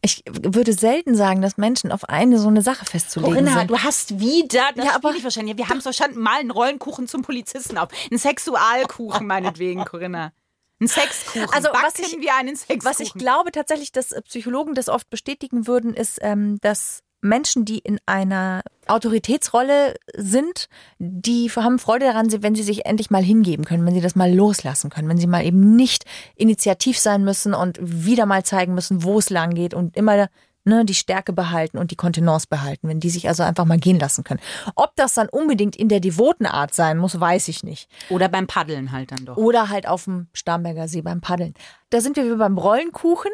Ich 0.05 0.21
würde 0.27 0.73
selten 0.73 1.15
sagen, 1.15 1.41
dass 1.41 1.55
Menschen 1.57 1.89
auf 1.91 2.09
eine 2.09 2.37
so 2.37 2.49
eine 2.49 2.61
Sache 2.61 2.85
festzulegen 2.85 3.35
Corinna, 3.35 3.59
sind. 3.59 3.69
du 3.71 3.79
hast 3.79 4.19
wieder 4.19 4.63
das 4.75 4.85
Ja, 4.85 4.95
aber- 4.95 5.13
nicht 5.13 5.21
verstanden. 5.21 5.51
Ja, 5.51 5.57
wir 5.57 5.69
haben 5.69 5.77
es 5.77 5.83
verstanden. 5.83 6.19
Mal 6.19 6.41
einen 6.41 6.51
Rollenkuchen 6.51 7.07
zum 7.07 7.21
Polizisten 7.21 7.77
auf. 7.77 7.87
Einen 8.11 8.19
Sexualkuchen 8.19 9.25
meinetwegen, 9.25 9.85
Corinna. 9.85 10.33
Ein 10.83 10.87
Sexkuchen. 10.87 11.47
Also, 11.53 11.69
was 11.71 11.93
Backen 11.93 12.05
ich- 12.05 12.21
wir 12.21 12.35
einen 12.35 12.55
Sexkuchen. 12.55 12.83
Was 12.85 12.99
ich 12.99 13.13
glaube 13.13 13.51
tatsächlich, 13.51 13.91
dass 13.91 14.11
äh, 14.11 14.21
Psychologen 14.21 14.73
das 14.75 14.89
oft 14.89 15.09
bestätigen 15.09 15.65
würden, 15.67 15.93
ist, 15.93 16.19
ähm, 16.21 16.57
dass 16.61 17.01
Menschen, 17.21 17.63
die 17.63 17.79
in 17.79 17.99
einer 18.05 18.63
Autoritätsrolle 18.85 19.95
sind, 20.15 20.67
die 20.99 21.49
haben 21.49 21.79
Freude 21.79 22.05
daran, 22.07 22.27
wenn 22.43 22.53
sie 22.55 22.63
sich 22.63 22.85
endlich 22.85 23.11
mal 23.11 23.23
hingeben 23.23 23.63
können, 23.63 23.85
wenn 23.85 23.93
sie 23.93 24.01
das 24.01 24.15
mal 24.15 24.33
loslassen 24.33 24.89
können, 24.89 25.07
wenn 25.07 25.17
sie 25.17 25.27
mal 25.27 25.45
eben 25.45 25.75
nicht 25.75 26.03
initiativ 26.35 26.99
sein 26.99 27.23
müssen 27.23 27.53
und 27.53 27.79
wieder 27.81 28.25
mal 28.25 28.43
zeigen 28.43 28.73
müssen, 28.73 29.03
wo 29.03 29.19
es 29.19 29.29
lang 29.29 29.53
geht 29.53 29.73
und 29.73 29.95
immer 29.95 30.27
ne, 30.65 30.85
die 30.85 30.93
Stärke 30.93 31.33
behalten 31.33 31.77
und 31.77 31.91
die 31.91 31.95
Kontenance 31.95 32.47
behalten, 32.49 32.87
wenn 32.87 32.99
die 32.99 33.09
sich 33.09 33.27
also 33.27 33.43
einfach 33.43 33.65
mal 33.65 33.77
gehen 33.77 33.99
lassen 33.99 34.23
können. 34.23 34.39
Ob 34.75 34.95
das 34.95 35.13
dann 35.13 35.29
unbedingt 35.29 35.75
in 35.75 35.89
der 35.89 35.99
devoten 35.99 36.45
Art 36.45 36.73
sein 36.73 36.97
muss, 36.97 37.19
weiß 37.19 37.47
ich 37.47 37.63
nicht. 37.63 37.89
Oder 38.09 38.29
beim 38.29 38.47
Paddeln 38.47 38.91
halt 38.91 39.11
dann 39.11 39.25
doch. 39.25 39.37
Oder 39.37 39.69
halt 39.69 39.87
auf 39.87 40.05
dem 40.05 40.27
Starnberger 40.33 40.87
See 40.87 41.01
beim 41.01 41.21
Paddeln. 41.21 41.53
Da 41.89 42.01
sind 42.01 42.15
wir 42.15 42.25
wie 42.25 42.37
beim 42.37 42.57
Rollenkuchen. 42.57 43.31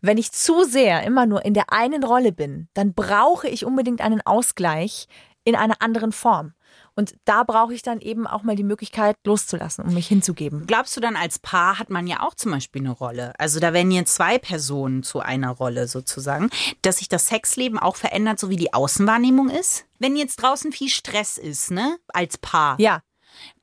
Wenn 0.00 0.16
ich 0.16 0.32
zu 0.32 0.64
sehr 0.64 1.02
immer 1.02 1.26
nur 1.26 1.44
in 1.44 1.52
der 1.52 1.72
einen 1.72 2.02
Rolle 2.02 2.32
bin, 2.32 2.68
dann 2.74 2.94
brauche 2.94 3.48
ich 3.48 3.66
unbedingt 3.66 4.00
einen 4.00 4.22
Ausgleich 4.22 5.06
in 5.44 5.54
einer 5.54 5.80
anderen 5.80 6.12
Form. 6.12 6.54
Und 6.96 7.14
da 7.26 7.42
brauche 7.42 7.74
ich 7.74 7.82
dann 7.82 8.00
eben 8.00 8.26
auch 8.26 8.42
mal 8.42 8.56
die 8.56 8.64
Möglichkeit 8.64 9.16
loszulassen, 9.24 9.84
um 9.84 9.94
mich 9.94 10.08
hinzugeben. 10.08 10.66
Glaubst 10.66 10.96
du 10.96 11.00
dann, 11.00 11.14
als 11.14 11.38
Paar 11.38 11.78
hat 11.78 11.90
man 11.90 12.06
ja 12.06 12.22
auch 12.22 12.34
zum 12.34 12.52
Beispiel 12.52 12.80
eine 12.80 12.90
Rolle? 12.90 13.34
Also 13.38 13.60
da 13.60 13.74
werden 13.74 13.90
jetzt 13.90 14.14
zwei 14.14 14.38
Personen 14.38 15.02
zu 15.02 15.20
einer 15.20 15.50
Rolle 15.50 15.88
sozusagen, 15.88 16.48
dass 16.82 16.96
sich 16.96 17.08
das 17.08 17.28
Sexleben 17.28 17.78
auch 17.78 17.96
verändert, 17.96 18.40
so 18.40 18.48
wie 18.48 18.56
die 18.56 18.72
Außenwahrnehmung 18.72 19.50
ist? 19.50 19.84
Wenn 19.98 20.16
jetzt 20.16 20.36
draußen 20.36 20.72
viel 20.72 20.88
Stress 20.88 21.38
ist, 21.38 21.70
ne, 21.70 21.98
als 22.08 22.38
Paar, 22.38 22.76
Ja, 22.80 23.00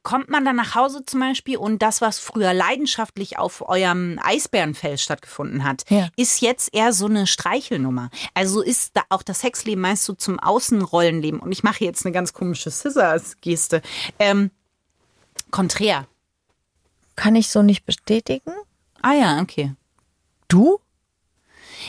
kommt 0.03 0.29
man 0.29 0.43
dann 0.45 0.55
nach 0.57 0.75
Hause 0.75 1.05
zum 1.05 1.19
Beispiel 1.21 1.57
und 1.57 1.81
das, 1.81 2.01
was 2.01 2.19
früher 2.19 2.53
leidenschaftlich 2.53 3.37
auf 3.39 3.67
eurem 3.67 4.19
Eisbärenfell 4.21 4.97
stattgefunden 4.97 5.63
hat, 5.63 5.85
Ja. 5.89 6.09
ist 6.17 6.41
jetzt 6.41 6.73
eher 6.73 6.91
so 6.93 7.05
eine 7.05 7.25
Streichelnummer. 7.27 8.09
Also 8.33 8.61
ist 8.61 8.91
da 8.95 9.01
auch 9.09 9.23
das 9.23 9.39
Sexleben 9.39 9.81
meist 9.81 10.03
so 10.03 10.13
zum 10.13 10.39
Außenrollenleben. 10.39 11.39
Und 11.39 11.51
ich 11.51 11.63
mache 11.63 11.83
jetzt 11.85 12.05
eine 12.05 12.13
ganz 12.13 12.33
komische 12.33 12.69
Scissors-Geste. 12.71 13.81
Ähm, 14.19 14.51
konträr. 15.51 16.07
kann 17.15 17.35
ich 17.35 17.49
so 17.49 17.61
nicht 17.61 17.85
bestätigen. 17.85 18.51
Ah 19.01 19.13
ja, 19.13 19.39
okay. 19.41 19.73
Du? 20.47 20.79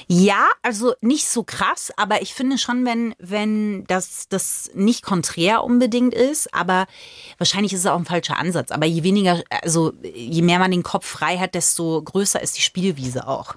Ja, 0.06 0.48
also 0.62 0.94
nicht 1.00 1.28
so 1.28 1.44
krass, 1.44 1.92
aber 1.96 2.22
ich 2.22 2.34
finde 2.34 2.58
schon, 2.58 2.84
wenn, 2.84 3.14
wenn 3.18 3.84
das, 3.84 4.28
das 4.28 4.70
nicht 4.74 5.02
konträr 5.02 5.64
unbedingt 5.64 6.14
ist, 6.14 6.52
aber 6.54 6.86
wahrscheinlich 7.38 7.72
ist 7.72 7.80
es 7.80 7.86
auch 7.86 7.98
ein 7.98 8.04
falscher 8.04 8.38
Ansatz. 8.38 8.70
Aber 8.70 8.86
je 8.86 9.02
weniger, 9.02 9.42
also 9.62 9.92
je 10.02 10.42
mehr 10.42 10.58
man 10.58 10.70
den 10.70 10.82
Kopf 10.82 11.06
frei 11.06 11.38
hat, 11.38 11.54
desto 11.54 12.02
größer 12.02 12.40
ist 12.40 12.56
die 12.56 12.62
Spielwiese 12.62 13.26
auch. 13.26 13.56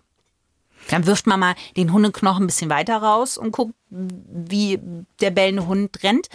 Dann 0.89 1.05
wirft 1.05 1.27
man 1.27 1.39
mal 1.39 1.55
den 1.75 1.91
Hundeknochen 1.91 2.43
ein 2.43 2.47
bisschen 2.47 2.69
weiter 2.69 2.97
raus 2.97 3.37
und 3.37 3.51
guckt, 3.51 3.73
wie 3.89 4.79
der 5.19 5.31
bellende 5.31 5.67
Hund 5.67 6.01
rennt. 6.03 6.29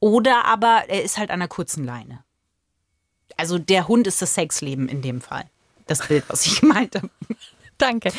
Oder 0.00 0.44
aber 0.46 0.84
er 0.88 1.02
ist 1.02 1.18
halt 1.18 1.30
an 1.30 1.40
einer 1.40 1.48
kurzen 1.48 1.84
Leine. 1.84 2.24
Also 3.36 3.58
der 3.58 3.88
Hund 3.88 4.06
ist 4.06 4.22
das 4.22 4.34
Sexleben 4.34 4.88
in 4.88 5.02
dem 5.02 5.20
Fall. 5.20 5.44
Das 5.86 6.06
Bild, 6.06 6.24
was 6.28 6.46
ich 6.46 6.60
gemeint 6.60 6.96
habe. 6.96 7.10
Danke. 7.76 8.12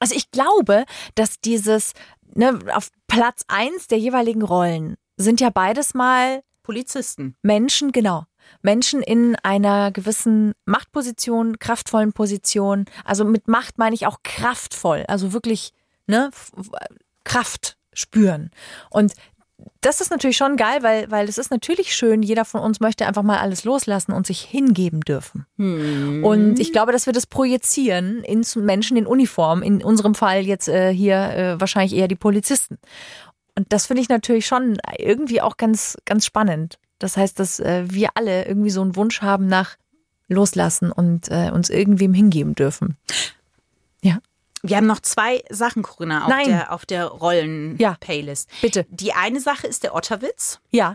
Also 0.00 0.14
ich 0.16 0.30
glaube, 0.30 0.84
dass 1.14 1.40
dieses 1.40 1.92
ne, 2.34 2.58
auf 2.72 2.90
Platz 3.06 3.44
eins 3.48 3.86
der 3.86 3.98
jeweiligen 3.98 4.42
Rollen 4.42 4.96
sind 5.16 5.40
ja 5.40 5.50
beides 5.50 5.94
mal 5.94 6.42
Polizisten. 6.62 7.36
Menschen, 7.42 7.92
genau. 7.92 8.24
Menschen 8.62 9.02
in 9.02 9.36
einer 9.36 9.92
gewissen 9.92 10.54
Machtposition, 10.64 11.58
kraftvollen 11.58 12.12
Position. 12.12 12.86
Also 13.04 13.24
mit 13.24 13.46
Macht 13.46 13.78
meine 13.78 13.94
ich 13.94 14.06
auch 14.06 14.18
kraftvoll. 14.22 15.04
Also 15.06 15.32
wirklich, 15.32 15.72
ne, 16.06 16.30
Kraft 17.24 17.76
spüren. 17.92 18.50
Und 18.90 19.12
das 19.80 20.00
ist 20.00 20.10
natürlich 20.10 20.36
schon 20.36 20.56
geil, 20.56 20.82
weil, 20.82 21.10
weil 21.10 21.28
es 21.28 21.38
ist 21.38 21.50
natürlich 21.50 21.94
schön, 21.94 22.22
jeder 22.22 22.44
von 22.44 22.60
uns 22.60 22.80
möchte 22.80 23.06
einfach 23.06 23.22
mal 23.22 23.38
alles 23.38 23.64
loslassen 23.64 24.12
und 24.12 24.26
sich 24.26 24.40
hingeben 24.42 25.00
dürfen. 25.00 25.46
Und 26.24 26.60
ich 26.60 26.72
glaube, 26.72 26.92
dass 26.92 27.06
wir 27.06 27.12
das 27.12 27.26
projizieren 27.26 28.22
in 28.24 28.44
Menschen 28.56 28.96
in 28.96 29.06
Uniform, 29.06 29.62
in 29.62 29.82
unserem 29.82 30.14
Fall 30.14 30.46
jetzt 30.46 30.68
äh, 30.68 30.92
hier 30.92 31.16
äh, 31.16 31.60
wahrscheinlich 31.60 31.94
eher 31.94 32.08
die 32.08 32.16
Polizisten. 32.16 32.78
Und 33.56 33.72
das 33.72 33.86
finde 33.86 34.02
ich 34.02 34.08
natürlich 34.08 34.46
schon 34.46 34.78
irgendwie 34.98 35.40
auch 35.40 35.56
ganz, 35.56 35.96
ganz 36.04 36.26
spannend. 36.26 36.78
Das 36.98 37.16
heißt, 37.16 37.38
dass 37.40 37.60
äh, 37.60 37.84
wir 37.88 38.10
alle 38.14 38.46
irgendwie 38.46 38.70
so 38.70 38.82
einen 38.82 38.96
Wunsch 38.96 39.22
haben 39.22 39.46
nach 39.46 39.76
Loslassen 40.28 40.92
und 40.92 41.28
äh, 41.30 41.50
uns 41.50 41.70
irgendwem 41.70 42.14
hingeben 42.14 42.54
dürfen. 42.54 42.96
Ja, 44.62 44.70
Wir 44.70 44.76
haben 44.78 44.86
noch 44.86 45.00
zwei 45.00 45.42
Sachen, 45.50 45.82
Corinna, 45.82 46.22
auf 46.24 46.28
Nein. 46.28 46.48
der, 46.48 46.72
auf 46.72 46.84
der 46.86 47.06
Rollen-Playlist. 47.06 48.48
bitte. 48.60 48.86
Die 48.90 49.12
eine 49.12 49.40
Sache 49.40 49.66
ist 49.66 49.82
der 49.84 49.94
Otterwitz 49.94 50.60
Ja. 50.70 50.94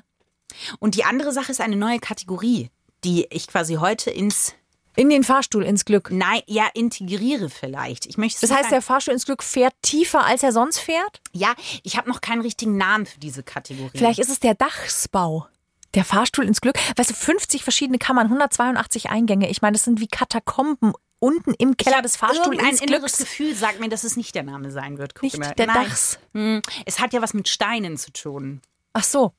und 0.80 0.96
die 0.96 1.04
andere 1.04 1.32
Sache 1.32 1.52
ist 1.52 1.62
eine 1.62 1.76
neue 1.76 2.00
Kategorie, 2.00 2.70
die 3.04 3.26
ich 3.30 3.48
quasi 3.48 3.76
heute 3.76 4.12
ins, 4.12 4.54
In 4.96 5.10
den 5.10 5.24
Fahrstuhl 5.24 5.64
ins 5.64 5.84
Glück. 5.86 6.10
nein, 6.12 6.42
ja, 6.48 6.68
integriere 6.74 7.50
vielleicht. 7.50 8.06
Ich 8.06 8.18
möchte 8.18 8.40
Das 8.42 8.52
heißt, 8.56 8.72
der. 8.72 8.82
Fahrstuhl 8.82 9.14
ins 9.14 9.26
Glück 9.26 9.44
fährt 9.44 9.74
tiefer, 9.82 10.26
als 10.26 10.44
er 10.44 10.52
sonst 10.52 10.80
fährt? 10.80 11.22
ja, 11.34 11.54
ich 11.84 11.98
habe 11.98 12.08
noch 12.10 12.22
keinen 12.22 12.42
richtigen 12.42 12.78
Namen 12.78 13.06
für 13.06 13.20
diese 13.20 13.44
Kategorie. 13.44 13.98
Vielleicht 13.98 14.20
ist 14.20 14.30
es 14.30 14.40
der 14.40 14.54
Dachsbau. 14.56 15.48
Der 15.96 16.04
Fahrstuhl 16.06 16.46
ins 16.46 16.60
Glück. 16.60 16.76
Weißt 16.98 17.10
du, 17.10 17.14
50 17.14 17.64
verschiedene 17.64 17.98
Kammern, 17.98 18.26
182 18.28 19.10
Eingänge. 19.10 19.50
Ich 19.50 19.62
meine, 19.62 19.74
das 19.78 19.86
sind 19.86 20.02
wie 20.02 20.08
Katakomben 20.08 20.94
unten 21.26 21.54
im 21.56 21.76
Keller 21.76 22.02
des 22.02 22.16
Fahrstuhls 22.18 22.60
ein 22.60 22.76
inneres. 22.78 23.18
Gefühl 23.18 23.56
sagt 23.56 23.80
mir, 23.80 23.90
dass 23.90 24.04
es 24.04 24.16
nicht 24.16 24.36
der 24.36 24.44
Name 24.44 24.70
sein 24.72 24.98
wird. 24.98 25.22
Nicht 25.24 25.36
Corinna. 25.36 25.54
der 25.56 25.68
Nein. 25.68 25.86
Dachs. 25.88 26.20
Hm, 26.34 26.62
Es 26.86 27.00
hat 27.00 27.14
ja 27.14 27.22
was 27.22 27.34
mit 27.34 27.50
Steinen 27.50 27.98
zu 27.98 28.12
tun. 28.14 28.62
Ach 28.94 29.04
so. 29.04 29.34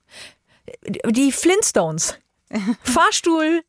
Die 1.07 1.31
Flintstones. 1.31 2.18
Fahrstuhl 2.83 3.62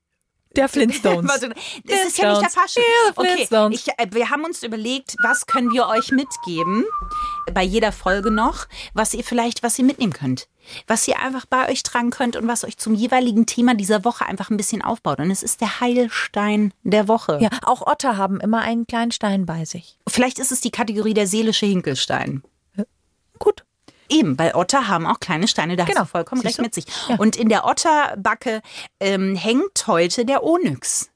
der 0.56 0.68
Flintstones. 0.68 1.30
Warte, 1.30 1.50
das 1.86 2.06
ist 2.08 2.18
ja 2.18 2.32
nicht 2.32 2.42
der. 2.42 2.50
Fahrstuhl. 2.50 2.84
Okay, 3.16 3.48
ich, 3.72 3.88
äh, 3.90 4.08
wir 4.12 4.30
haben 4.32 4.44
uns 4.44 4.64
überlegt, 4.64 5.16
was 5.22 5.46
können 5.46 5.72
wir 5.72 5.88
euch 5.88 6.12
mitgeben 6.12 6.86
bei 7.54 7.62
jeder 7.64 7.92
Folge 7.92 8.32
noch, 8.32 8.66
was 8.94 9.14
ihr 9.14 9.24
vielleicht, 9.24 9.62
was 9.62 9.78
ihr 9.78 9.86
mitnehmen 9.86 10.14
könnt, 10.14 10.48
was 10.88 11.08
ihr 11.08 11.20
einfach 11.20 11.46
bei 11.46 11.70
euch 11.70 11.84
tragen 11.84 12.10
könnt 12.10 12.36
und 12.36 12.48
was 12.48 12.64
euch 12.64 12.78
zum 12.78 12.94
jeweiligen 12.94 13.46
Thema 13.46 13.74
dieser 13.76 14.04
Woche 14.06 14.26
einfach 14.26 14.50
ein 14.50 14.58
bisschen 14.58 14.82
aufbaut. 14.82 15.20
Und 15.20 15.32
es 15.32 15.44
ist 15.44 15.62
der 15.62 15.80
Heilstein 15.80 16.74
der 16.84 17.08
Woche. 17.08 17.40
Ja, 17.42 17.50
auch 17.66 17.86
Otter 17.88 18.18
haben 18.18 18.40
immer 18.40 18.62
einen 18.62 18.88
kleinen 18.88 19.12
Stein 19.12 19.46
bei 19.46 19.66
sich. 19.66 19.98
Vielleicht 20.08 20.40
ist 20.40 20.52
es 20.52 20.62
die 20.62 20.72
Kategorie 20.72 21.14
der 21.14 21.28
seelische 21.28 21.66
Hinkelstein. 21.66 22.44
Gut. 23.40 23.64
Eben, 24.10 24.40
weil 24.40 24.54
Otter 24.56 24.88
haben 24.88 25.06
auch 25.06 25.20
kleine 25.20 25.48
Steine, 25.50 25.76
da 25.76 25.84
Genau. 25.84 26.00
hast 26.00 26.08
du 26.08 26.12
vollkommen 26.12 26.42
Siehst 26.42 26.48
recht 26.48 26.60
du? 26.60 26.62
mit 26.64 26.74
sich. 26.74 26.86
Ja. 27.10 27.16
Und 27.18 27.36
in 27.36 27.50
der 27.50 27.66
Otterbacke 27.66 28.62
ähm, 29.02 29.36
hängt 29.36 29.86
heute 29.88 30.24
der 30.26 30.44
Onyx. 30.44 31.10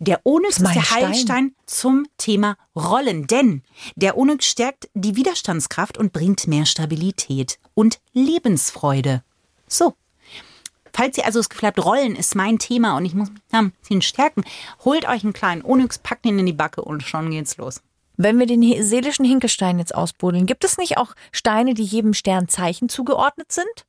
Der 0.00 0.20
Onyx 0.24 0.58
ist, 0.58 0.74
der 0.74 0.82
Stein. 0.82 1.04
Heilstein 1.08 1.54
zum 1.66 2.06
Thema 2.18 2.56
Rollen, 2.76 3.26
denn 3.26 3.62
der 3.96 4.16
Onyx 4.16 4.46
stärkt 4.46 4.88
die 4.94 5.16
Widerstandskraft 5.16 5.98
und 5.98 6.12
bringt 6.12 6.46
mehr 6.46 6.66
Stabilität 6.66 7.58
und 7.74 8.00
Lebensfreude. 8.12 9.22
So. 9.66 9.94
Falls 10.94 11.16
ihr 11.16 11.24
also 11.24 11.38
das 11.38 11.48
Gefühl 11.48 11.68
habt, 11.68 11.82
Rollen 11.82 12.14
ist 12.16 12.34
mein 12.34 12.58
Thema 12.58 12.96
und 12.98 13.06
ich 13.06 13.14
muss 13.14 13.30
mich 13.30 13.40
ein 13.52 13.70
bisschen 13.80 14.02
stärken, 14.02 14.44
holt 14.84 15.08
euch 15.08 15.24
einen 15.24 15.32
kleinen 15.32 15.62
Onyx, 15.64 15.98
packt 15.98 16.26
ihn 16.26 16.38
in 16.38 16.44
die 16.46 16.52
Backe 16.52 16.82
und 16.82 17.02
schon 17.02 17.30
geht's 17.30 17.56
los. 17.56 17.80
Wenn 18.18 18.38
wir 18.38 18.44
den 18.46 18.60
he- 18.60 18.82
seelischen 18.82 19.24
Hinkelstein 19.24 19.78
jetzt 19.78 19.94
ausbuddeln, 19.94 20.44
gibt 20.44 20.64
es 20.64 20.76
nicht 20.76 20.98
auch 20.98 21.14
Steine, 21.32 21.72
die 21.72 21.82
jedem 21.82 22.12
Sternzeichen 22.12 22.90
zugeordnet 22.90 23.50
sind? 23.50 23.86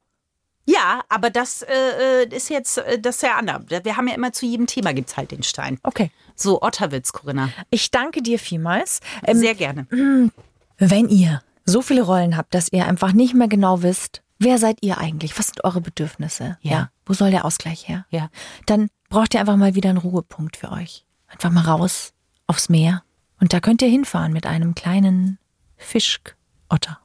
Ja, 0.66 1.02
aber 1.10 1.30
das 1.30 1.62
äh, 1.62 2.24
äh, 2.24 2.36
ist 2.36 2.50
jetzt 2.50 2.78
äh, 2.78 3.00
das 3.00 3.18
ist 3.18 3.22
ja 3.24 3.38
anders. 3.38 3.64
Wir 3.84 3.98
haben 3.98 4.08
ja 4.08 4.16
immer 4.16 4.32
zu 4.32 4.46
jedem 4.46 4.68
Thema 4.68 4.94
gibt's 4.94 5.18
halt 5.18 5.32
den 5.32 5.44
Stein. 5.44 5.80
Okay. 5.84 6.12
So, 6.36 6.62
Otterwitz, 6.62 7.12
Corinna. 7.12 7.50
Ich 7.70 7.92
danke 7.92 8.22
dir 8.22 8.40
vielmals. 8.40 9.02
Ähm, 9.26 9.38
Sehr 9.38 9.56
gerne. 9.56 9.88
Wenn 10.78 11.10
ihr 11.10 11.42
so 11.66 11.82
viele 11.82 12.02
Rollen 12.02 12.38
habt, 12.38 12.54
dass 12.54 12.72
ihr 12.72 12.86
einfach 12.88 13.14
nicht 13.14 13.34
mehr 13.34 13.48
genau 13.48 13.84
wisst, 13.84 14.22
wer 14.40 14.58
seid 14.58 14.78
ihr 14.82 14.98
eigentlich? 14.98 15.38
Was 15.38 15.48
sind 15.48 15.64
eure 15.64 15.82
Bedürfnisse? 15.82 16.58
Ja. 16.62 16.90
Wo 17.06 17.14
soll 17.14 17.32
der 17.32 17.46
Ausgleich 17.46 17.88
her? 17.88 18.06
Ja. 18.10 18.30
Dann 18.66 18.90
braucht 19.10 19.34
ihr 19.34 19.42
einfach 19.42 19.58
mal 19.58 19.76
wieder 19.76 19.90
einen 19.90 20.00
Ruhepunkt 20.00 20.58
für 20.58 20.72
euch. 20.72 21.06
Einfach 21.28 21.52
mal 21.52 21.66
raus 21.66 22.14
aufs 22.48 22.70
Meer. 22.70 23.04
Und 23.40 23.54
da 23.54 23.60
könnt 23.60 23.82
ihr 23.82 23.90
hinfahren 23.90 24.34
mit 24.34 24.46
einem 24.46 24.76
kleinen 24.76 25.40
Fischotter. 25.76 27.00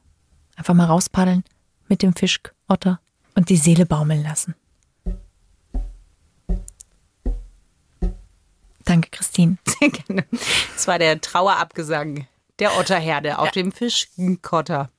Einfach 0.55 0.73
mal 0.73 0.85
rauspaddeln 0.85 1.43
mit 1.87 2.01
dem 2.01 2.13
Fischotter 2.13 2.99
und 3.35 3.49
die 3.49 3.57
Seele 3.57 3.85
baumeln 3.85 4.23
lassen. 4.23 4.55
Danke, 8.85 9.09
Christine. 9.11 9.57
Sehr 9.79 9.89
gerne. 9.89 10.25
Das 10.73 10.87
war 10.87 10.97
der 10.99 11.21
Trauerabgesang 11.21 12.27
der 12.57 12.77
Otterherde 12.77 13.39
auf 13.39 13.51
dem 13.51 13.71
Fischkotter. 13.71 14.89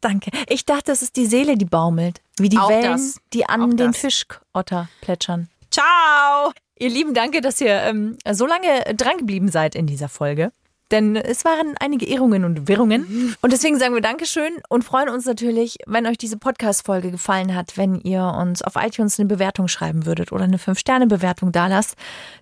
Danke. 0.00 0.30
Ich 0.48 0.64
dachte, 0.64 0.84
das 0.86 1.02
ist 1.02 1.16
die 1.16 1.26
Seele, 1.26 1.56
die 1.56 1.64
baumelt. 1.64 2.20
Wie 2.38 2.48
die 2.48 2.58
Auch 2.58 2.68
Wellen, 2.68 2.92
das. 2.92 3.20
die 3.32 3.48
an 3.48 3.62
Auch 3.62 3.68
den 3.68 3.92
das. 3.92 3.96
Fischkotter 3.96 4.88
plätschern. 5.00 5.48
Ciao! 5.70 6.52
Ihr 6.78 6.90
Lieben, 6.90 7.14
danke, 7.14 7.40
dass 7.40 7.60
ihr 7.60 7.74
ähm, 7.82 8.16
so 8.30 8.46
lange 8.46 8.94
drangeblieben 8.94 9.48
seid 9.48 9.74
in 9.74 9.86
dieser 9.86 10.08
Folge. 10.08 10.52
Denn 10.90 11.16
es 11.16 11.44
waren 11.44 11.74
einige 11.78 12.06
Irrungen 12.06 12.44
und 12.44 12.66
Wirrungen. 12.66 13.36
Und 13.42 13.52
deswegen 13.52 13.78
sagen 13.78 13.94
wir 13.94 14.00
Dankeschön 14.00 14.52
und 14.68 14.84
freuen 14.84 15.08
uns 15.10 15.26
natürlich, 15.26 15.78
wenn 15.86 16.06
euch 16.06 16.16
diese 16.16 16.38
Podcast-Folge 16.38 17.10
gefallen 17.10 17.54
hat, 17.54 17.76
wenn 17.76 18.00
ihr 18.00 18.22
uns 18.22 18.62
auf 18.62 18.76
iTunes 18.76 19.18
eine 19.18 19.28
Bewertung 19.28 19.68
schreiben 19.68 20.06
würdet 20.06 20.32
oder 20.32 20.44
eine 20.44 20.56
5-Sterne-Bewertung 20.56 21.52
dalasst. 21.52 21.96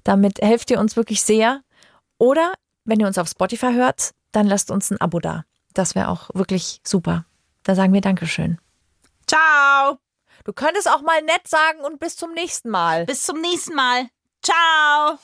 Damit 0.04 0.40
helft 0.40 0.70
ihr 0.70 0.78
uns 0.78 0.96
wirklich 0.96 1.22
sehr. 1.22 1.62
Oder 2.18 2.52
wenn 2.84 3.00
ihr 3.00 3.06
uns 3.06 3.18
auf 3.18 3.28
Spotify 3.28 3.72
hört, 3.72 4.12
dann 4.32 4.46
lasst 4.46 4.70
uns 4.70 4.90
ein 4.90 5.00
Abo 5.00 5.18
da. 5.18 5.44
Das 5.74 5.94
wäre 5.94 6.08
auch 6.08 6.30
wirklich 6.34 6.80
super. 6.84 7.24
Da 7.64 7.74
sagen 7.74 7.92
wir 7.92 8.00
Dankeschön. 8.00 8.58
Ciao! 9.26 9.98
Du 10.44 10.52
könntest 10.52 10.88
auch 10.88 11.02
mal 11.02 11.20
nett 11.22 11.48
sagen 11.48 11.80
und 11.80 11.98
bis 11.98 12.16
zum 12.16 12.32
nächsten 12.32 12.70
Mal. 12.70 13.06
Bis 13.06 13.24
zum 13.24 13.40
nächsten 13.40 13.74
Mal. 13.74 14.06
Ciao! 14.40 15.18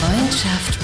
Freundschaft 0.00 0.83